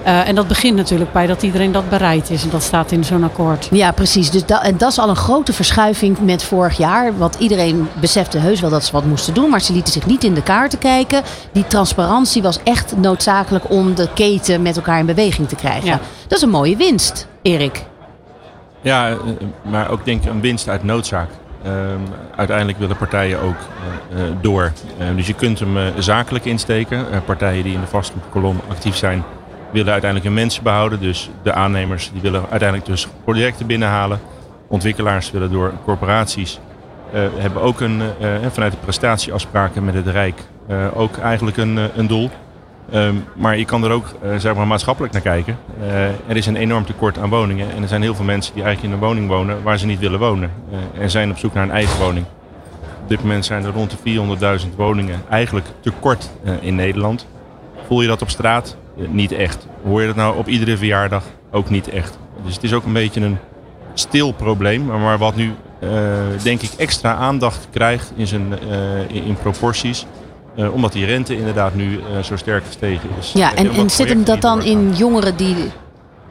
[0.05, 2.43] Uh, en dat begint natuurlijk bij dat iedereen dat bereid is.
[2.43, 3.67] En dat staat in zo'n akkoord.
[3.71, 4.31] Ja, precies.
[4.31, 7.17] Dus dat, en dat is al een grote verschuiving met vorig jaar.
[7.17, 9.49] Want iedereen besefte heus wel dat ze wat moesten doen.
[9.49, 11.21] Maar ze lieten zich niet in de kaarten kijken.
[11.51, 15.85] Die transparantie was echt noodzakelijk om de keten met elkaar in beweging te krijgen.
[15.85, 15.99] Ja.
[16.27, 17.83] Dat is een mooie winst, Erik.
[18.81, 19.17] Ja,
[19.61, 21.29] maar ook denk ik een winst uit noodzaak.
[21.65, 22.03] Um,
[22.35, 23.55] uiteindelijk willen partijen ook
[24.15, 24.71] uh, door.
[24.99, 27.05] Uh, dus je kunt hem zakelijk insteken.
[27.25, 29.23] partijen die in de vastgoedkolom actief zijn,
[29.71, 30.99] willen uiteindelijk hun mensen behouden.
[30.99, 34.19] Dus de aannemers die willen uiteindelijk dus projecten binnenhalen.
[34.67, 36.59] Ontwikkelaars willen door corporaties
[37.13, 40.41] uh, hebben ook een, uh, vanuit de prestatieafspraken met het Rijk
[40.93, 42.29] ook eigenlijk een, een doel.
[42.93, 45.57] Um, maar je kan er ook zeg maar maatschappelijk naar kijken.
[46.27, 47.71] er is een enorm tekort aan woningen.
[47.75, 49.99] En er zijn heel veel mensen die eigenlijk in een woning wonen waar ze niet
[49.99, 50.51] willen wonen.
[50.97, 52.25] en zijn op zoek naar een eigen woning.
[53.03, 56.29] Op dit moment zijn er rond de 400.000 woningen eigenlijk tekort
[56.61, 57.27] in Nederland.
[57.87, 58.77] Voel je dat op straat?
[59.09, 59.67] Niet echt.
[59.83, 61.23] Hoor je dat nou op iedere verjaardag?
[61.51, 62.17] Ook niet echt.
[62.45, 63.37] Dus het is ook een beetje een
[63.93, 65.89] stil probleem, maar wat nu uh,
[66.43, 70.05] denk ik extra aandacht krijgt in, zijn, uh, in proporties,
[70.55, 73.31] Eh, omdat die rente inderdaad nu eh, zo sterk gestegen is.
[73.33, 75.55] Ja, en, zit hem dat dan in jongeren die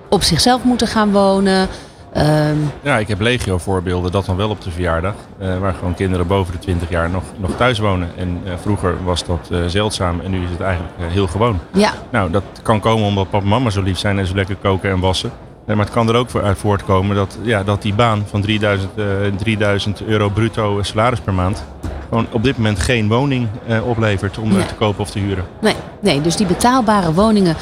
[0.08, 1.68] op zichzelf moeten gaan wonen?
[2.12, 5.14] Ehm, Ja, ik heb legio voorbeelden, dat dan wel op de verjaardag.
[5.38, 8.08] eh, waar gewoon kinderen boven de 20 jaar nog, nog thuis wonen.
[8.16, 11.58] En eh, vroeger was dat eh, zeldzaam en nu is het eigenlijk heel gewoon.
[11.72, 14.56] ja, Nou, dat kan komen omdat papa en mama zo lief zijn en zo lekker
[14.56, 15.30] koken en wassen.
[15.66, 18.40] Nee, maar het kan er ook voor uit voortkomen dat, ja, dat die baan van
[18.40, 19.04] 3000, eh,
[19.36, 21.64] 3000 euro bruto salaris per maand...
[22.08, 25.44] gewoon op dit moment geen woning eh, oplevert om te kopen of te huren.
[25.60, 27.56] nee, nee, dus die betaalbare woningen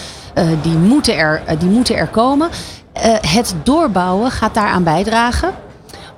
[0.62, 2.49] die moeten, er, die moeten er komen.
[2.99, 5.51] Eh, het doorbouwen gaat daaraan bijdragen.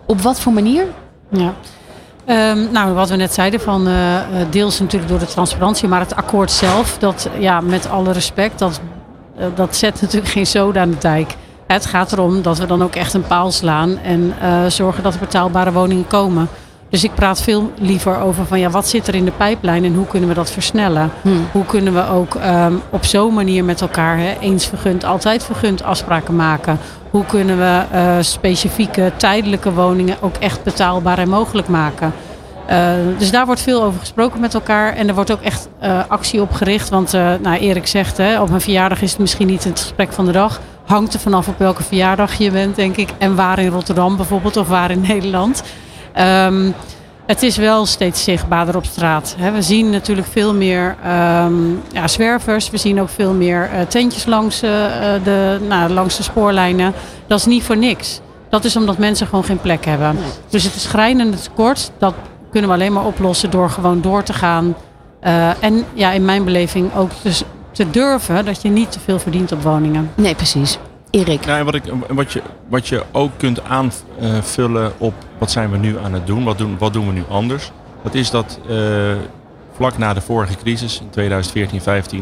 [0.07, 0.85] Op wat voor manier?
[1.29, 1.53] Ja.
[2.25, 6.01] Ehm, nou, wat we net zeiden, van eh, eh, deels natuurlijk door de transparantie, maar
[6.01, 8.81] het akkoord zelf, dat ja, met alle respect, dat,
[9.55, 11.35] dat zet natuurlijk geen zoden aan de dijk.
[11.67, 14.35] Het gaat erom dat we dan ook echt een paal slaan en
[14.73, 16.49] zorgen dat er betaalbare woningen komen.
[16.91, 19.95] Dus ik praat veel liever over van ja, wat zit er in de pijplijn en
[19.95, 21.11] hoe kunnen we dat versnellen?
[21.53, 25.83] Hoe kunnen we ook ehm, op zo'n manier met elkaar hè, eens vergund, altijd vergund
[25.83, 26.79] afspraken maken?
[27.11, 32.13] Hoe kunnen we eh, specifieke tijdelijke woningen ook echt betaalbaar en mogelijk maken?
[32.67, 34.95] Eh, dus daar wordt veel over gesproken met elkaar.
[34.95, 36.89] En er wordt ook echt eh, actie op gericht.
[36.89, 40.27] Want nou, Erik zegt, hè, op mijn verjaardag is het misschien niet het gesprek van
[40.27, 40.61] de dag.
[40.87, 43.09] Hangt er vanaf op welke verjaardag je bent, denk ik.
[43.19, 45.63] En waar in Rotterdam bijvoorbeeld, of waar in Nederland.
[46.13, 46.71] Ehm,
[47.31, 49.37] het is wel steeds zichtbaarder op straat.
[49.53, 51.55] We zien natuurlijk veel meer ehm,
[51.93, 52.71] ja, zwervers.
[52.71, 56.93] We zien ook veel meer eh, tentjes langs, eh, eh, de, nou, langs de spoorlijnen.
[57.27, 58.21] Dat is niet voor niks.
[58.49, 60.17] Dat is omdat mensen gewoon geen plek hebben.
[60.49, 61.91] Dus het is schrijnende tekort.
[61.99, 62.15] Dat
[62.51, 64.75] kunnen we alleen maar oplossen door gewoon door te gaan.
[65.61, 67.43] En ja, in mijn beleving ook dus
[67.73, 70.11] te durven dat je niet te veel verdient op woningen.
[70.15, 70.79] Nee, precies.
[71.11, 71.47] Erik.
[71.47, 75.77] Nou, en wat, ik, wat, je, wat je ook kunt aanvullen op wat zijn we
[75.77, 77.73] nu aan het doen, wat doen, wat doen we nu anders.
[78.03, 79.13] Dat is dat eh,
[79.73, 81.43] vlak na de vorige crisis, in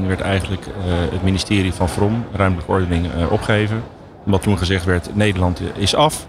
[0.03, 0.73] 2014-15, werd eigenlijk eh,
[1.11, 3.83] het ministerie van Vrom, ruimtelijke ordening, eh, opgegeven.
[4.25, 6.27] Omdat toen gezegd werd, Nederland is af,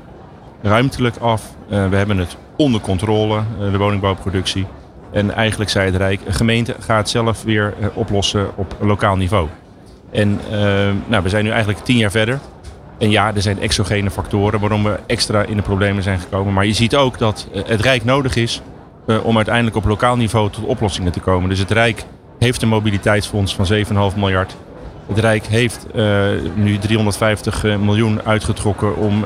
[0.61, 1.43] ruimtelijk af.
[1.67, 3.41] We hebben het onder controle,
[3.71, 4.65] de woningbouwproductie.
[5.11, 9.47] En eigenlijk zei het Rijk, een gemeente gaat het zelf weer oplossen op lokaal niveau.
[10.11, 10.59] En eh,
[11.05, 12.39] nou, we zijn nu eigenlijk tien jaar verder.
[12.99, 16.53] En ja, er zijn exogene factoren waarom we extra in de problemen zijn gekomen.
[16.53, 18.61] Maar je ziet ook dat eh, het Rijk nodig is
[19.07, 21.49] eh, om uiteindelijk op lokaal niveau tot oplossingen te komen.
[21.49, 22.05] Dus het Rijk
[22.39, 23.67] heeft een mobiliteitsfonds van
[24.11, 24.55] 7,5 miljard.
[25.07, 29.23] Het Rijk heeft eh, nu 350 miljoen uitgetrokken om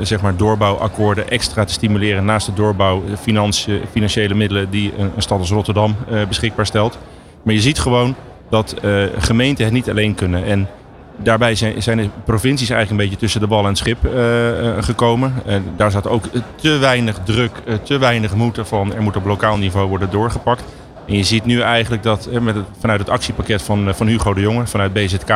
[0.00, 5.38] zeg maar doorbouwakkoorden extra te stimuleren naast de doorbouw financi- financiële middelen die een, stad
[5.38, 5.96] als Rotterdam
[6.28, 6.98] beschikbaar stelt.
[7.42, 8.14] Maar je ziet gewoon
[8.48, 10.44] dat eh, gemeenten het niet alleen kunnen.
[10.44, 10.68] En
[11.16, 14.68] daarbij zijn, zijn de provincies eigenlijk een beetje tussen de bal en het schip eh,
[14.68, 15.34] eh, gekomen.
[15.46, 16.24] En daar zat ook
[16.54, 18.94] te weinig druk, te weinig moed van.
[18.94, 20.64] Er moet op lokaal niveau worden doorgepakt.
[21.06, 24.40] En je ziet nu eigenlijk dat met het, vanuit het actiepakket van, van Hugo de
[24.40, 25.28] Jonge, vanuit BZK,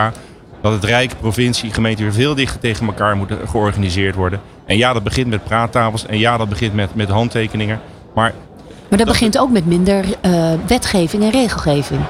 [0.60, 4.40] dat het Rijk, provincie, gemeente weer veel dichter tegen elkaar moeten georganiseerd worden.
[4.66, 7.80] En ja, dat begint met praattafels en ja, dat begint met, met handtekeningen.
[8.14, 8.32] Maar
[8.88, 10.04] Maar dat begint ook met minder
[10.66, 12.00] wetgeving en regelgeving.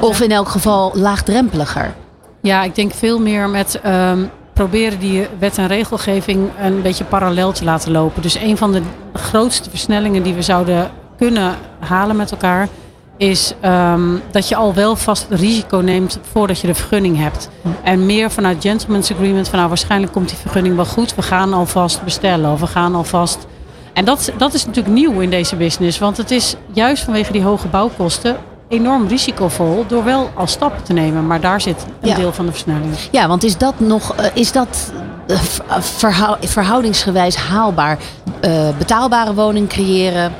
[0.00, 1.94] Of in elk geval laagdrempeliger.
[2.42, 7.52] Ja, ik denk veel meer met ehm, proberen die wet en regelgeving een beetje parallel
[7.52, 8.22] te laten lopen.
[8.22, 8.82] Dus een van de
[9.12, 12.68] grootste versnellingen die we zouden kunnen halen met elkaar
[13.16, 17.48] is ehm, dat je al wel vast risico neemt voordat je de vergunning hebt.
[17.82, 21.14] En meer vanuit gentleman's agreement van nou waarschijnlijk komt die vergunning wel goed.
[21.14, 23.46] We gaan alvast bestellen of we gaan alvast...
[23.92, 25.98] En dat, dat is natuurlijk nieuw in deze business.
[25.98, 28.36] Want het is juist vanwege die hoge bouwkosten
[28.68, 31.26] enorm risicovol door wel al stappen te nemen.
[31.26, 32.14] Maar daar zit een Ja.
[32.16, 32.94] deel van de versnelling.
[33.10, 34.92] Ja, want is dat nog eh, is dat
[35.26, 37.98] eh, eh, verhou- verhoudingsgewijs haalbaar?
[38.40, 40.32] Eh, betaalbare woningen creëren,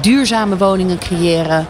[0.00, 1.66] duurzame woningen creëren,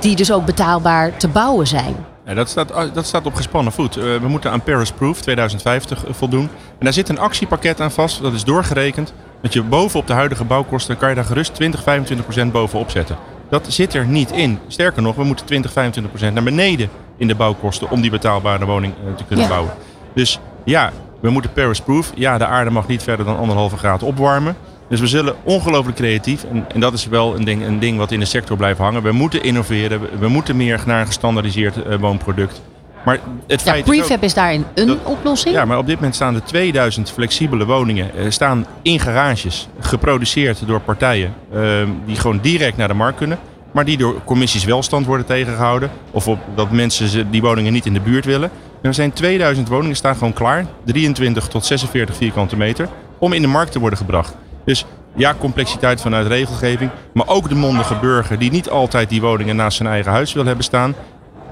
[0.00, 1.96] die dus ook betaalbaar te bouwen zijn.
[2.26, 3.96] Ja, dat, staat, dat staat op gespannen voet.
[3.96, 6.48] Eh, we moeten aan Paris Proof 2050 voldoen.
[6.78, 8.22] En daar zit een actiepakket aan vast.
[8.22, 9.12] Dat is doorgerekend.
[9.42, 13.16] Dat je bovenop de huidige bouwkosten kan je daar gerust 20, 25 procent bovenop zetten.
[13.50, 14.58] Dat zit er niet in.
[14.68, 18.64] Sterker nog, we moeten 20, 25 procent naar beneden in de bouwkosten om die betaalbare
[18.64, 19.50] woning eh, te kunnen Ja.
[19.50, 19.72] bouwen.
[20.14, 22.12] Dus ja, we moeten Paris Proof.
[22.14, 24.56] Ja, de aarde mag niet verder dan anderhalve graad opwarmen.
[24.88, 28.12] Dus we zullen ongelooflijk creatief, en, en dat is wel een ding, een ding wat
[28.12, 29.02] in de sector blijft hangen.
[29.02, 32.62] We moeten innoveren, we, we moeten meer naar een gestandaardiseerd eh, woonproduct.
[33.06, 35.54] Maar het Ja, feit is ook- prefab is daarin een dat- oplossing.
[35.54, 40.66] ja, maar op dit moment staan er 2000 flexibele woningen eh, staan in garages, geproduceerd
[40.66, 43.38] door partijen ehm, die gewoon direct naar de markt kunnen,
[43.72, 47.92] maar die door commissies welstand worden tegengehouden of op, dat mensen die woningen niet in
[47.92, 48.50] de buurt willen.
[48.82, 52.88] Er zijn 2000 woningen staan gewoon klaar, 23 tot 46 vierkante meter,
[53.18, 54.34] om in de markt te worden gebracht.
[54.64, 54.84] Dus
[55.18, 56.90] Ja, complexiteit vanuit regelgeving.
[57.12, 60.44] Maar ook de mondige burger die niet altijd die woningen naast zijn eigen huis wil
[60.44, 60.94] hebben staan.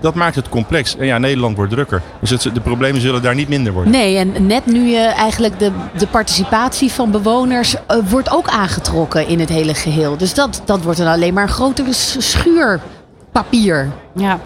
[0.04, 0.96] Dat maakt het complex.
[0.96, 2.02] En ja, Nederland wordt drukker.
[2.20, 3.92] Dus het, de problemen zullen daar niet minder worden.
[3.92, 9.28] Nee, en net nu je eigenlijk de, de participatie van bewoners eh, wordt ook aangetrokken
[9.28, 10.16] in het hele geheel.
[10.16, 13.90] Dus dat, dat wordt dan alleen maar een grotere schuurpapier.
[14.14, 14.38] Ja,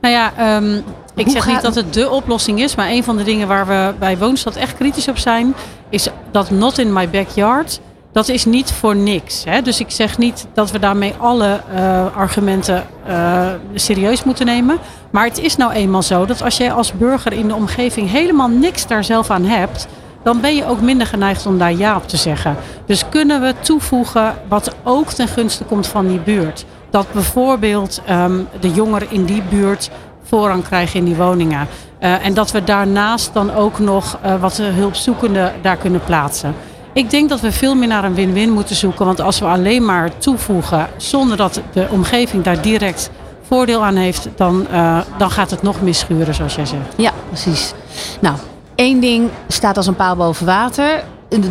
[0.00, 0.74] nou ja, ehm,
[1.14, 3.66] ik Hoe zeg niet dat het de oplossing is, maar een van de dingen waar
[3.66, 5.54] we bij Woonstad echt kritisch op zijn,
[5.88, 7.80] is dat not in my backyard.
[8.14, 9.44] Dat is niet voor niks.
[9.44, 9.62] Hè?
[9.62, 14.78] Dus ik zeg niet dat we daarmee alle eh, argumenten eh, serieus moeten nemen.
[15.10, 18.48] Maar het is nou eenmaal zo dat als jij als burger in de omgeving helemaal
[18.48, 19.86] niks daar zelf aan hebt,
[20.22, 22.56] dan ben je ook minder geneigd om daar ja op te zeggen.
[22.86, 26.64] Dus kunnen we toevoegen wat ook ten gunste komt van die buurt.
[26.90, 29.90] Dat bijvoorbeeld ehm, de jongeren in die buurt
[30.22, 31.66] voorrang krijgen in die woningen.
[31.98, 36.54] Eh, en dat we daarnaast dan ook nog wat hulpzoekenden daar kunnen plaatsen.
[36.94, 39.06] Ik denk dat we veel meer naar een win-win moeten zoeken.
[39.06, 43.10] Want als we alleen maar toevoegen zonder dat de omgeving daar direct
[43.46, 46.94] voordeel aan heeft, dan, eh, dan gaat het nog misschuren, zoals jij zegt.
[46.96, 47.72] Ja, precies.
[48.20, 48.36] Nou,
[48.74, 51.04] één ding staat als een paal boven water.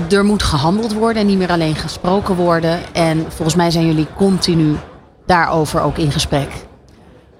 [0.09, 2.79] Er moet gehandeld worden en niet meer alleen gesproken worden.
[2.93, 4.75] En volgens mij zijn jullie continu
[5.25, 6.49] daarover ook in gesprek.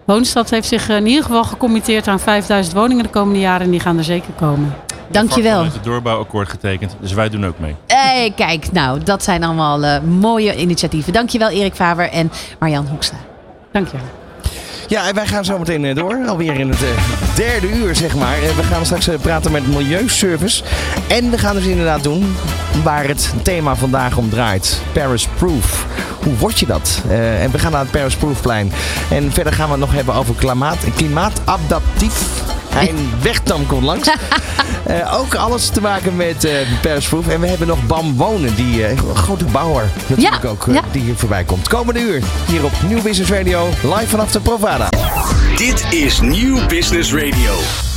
[0.06, 3.80] Woonstad heeft zich in ieder geval gecommitteerd aan 5000 woningen de komende jaren en die
[3.80, 4.76] gaan er zeker komen.
[5.08, 5.64] Dankjewel.
[5.64, 7.76] het doorbouwakkoord getekend, dus wij doen ook mee.
[7.88, 11.14] Hey, kijk, nou, dat zijn allemaal eh, mooie initiatieven.
[11.14, 13.18] Dankjewel Erik Faber en Marjan Hoekstra.
[13.72, 14.06] Dankjewel.
[14.94, 16.20] Ja, en wij gaan zo meteen eh, door.
[16.28, 16.90] Alweer in het eh,
[17.36, 18.34] derde uur, zeg maar.
[18.36, 20.64] Eh, We gaan straks praten met Milieuservice.
[21.08, 22.36] En we gaan dus inderdaad doen
[22.84, 24.82] waar het thema vandaag om draait.
[24.92, 25.86] Paris Proof.
[26.24, 27.02] Hoe word je dat?
[27.40, 28.72] En we gaan naar het Paris Proofplein.
[29.10, 32.22] En verder gaan we het nog hebben over klimaat, klimaatadaptief.
[32.74, 34.10] Hein Wegdam komt langs.
[35.20, 37.28] Ook alles te maken met eh Paris Proof.
[37.28, 40.82] En we hebben nog BAM Wonen, die een grote bouwer natuurlijk Ja, ook, ja.
[40.92, 41.68] die hier voorbij komt.
[41.68, 44.83] Komende uur hier op Nieuw Business Radio, live vanaf de Provada.
[45.56, 47.93] Dit is Nieuw Business Radio.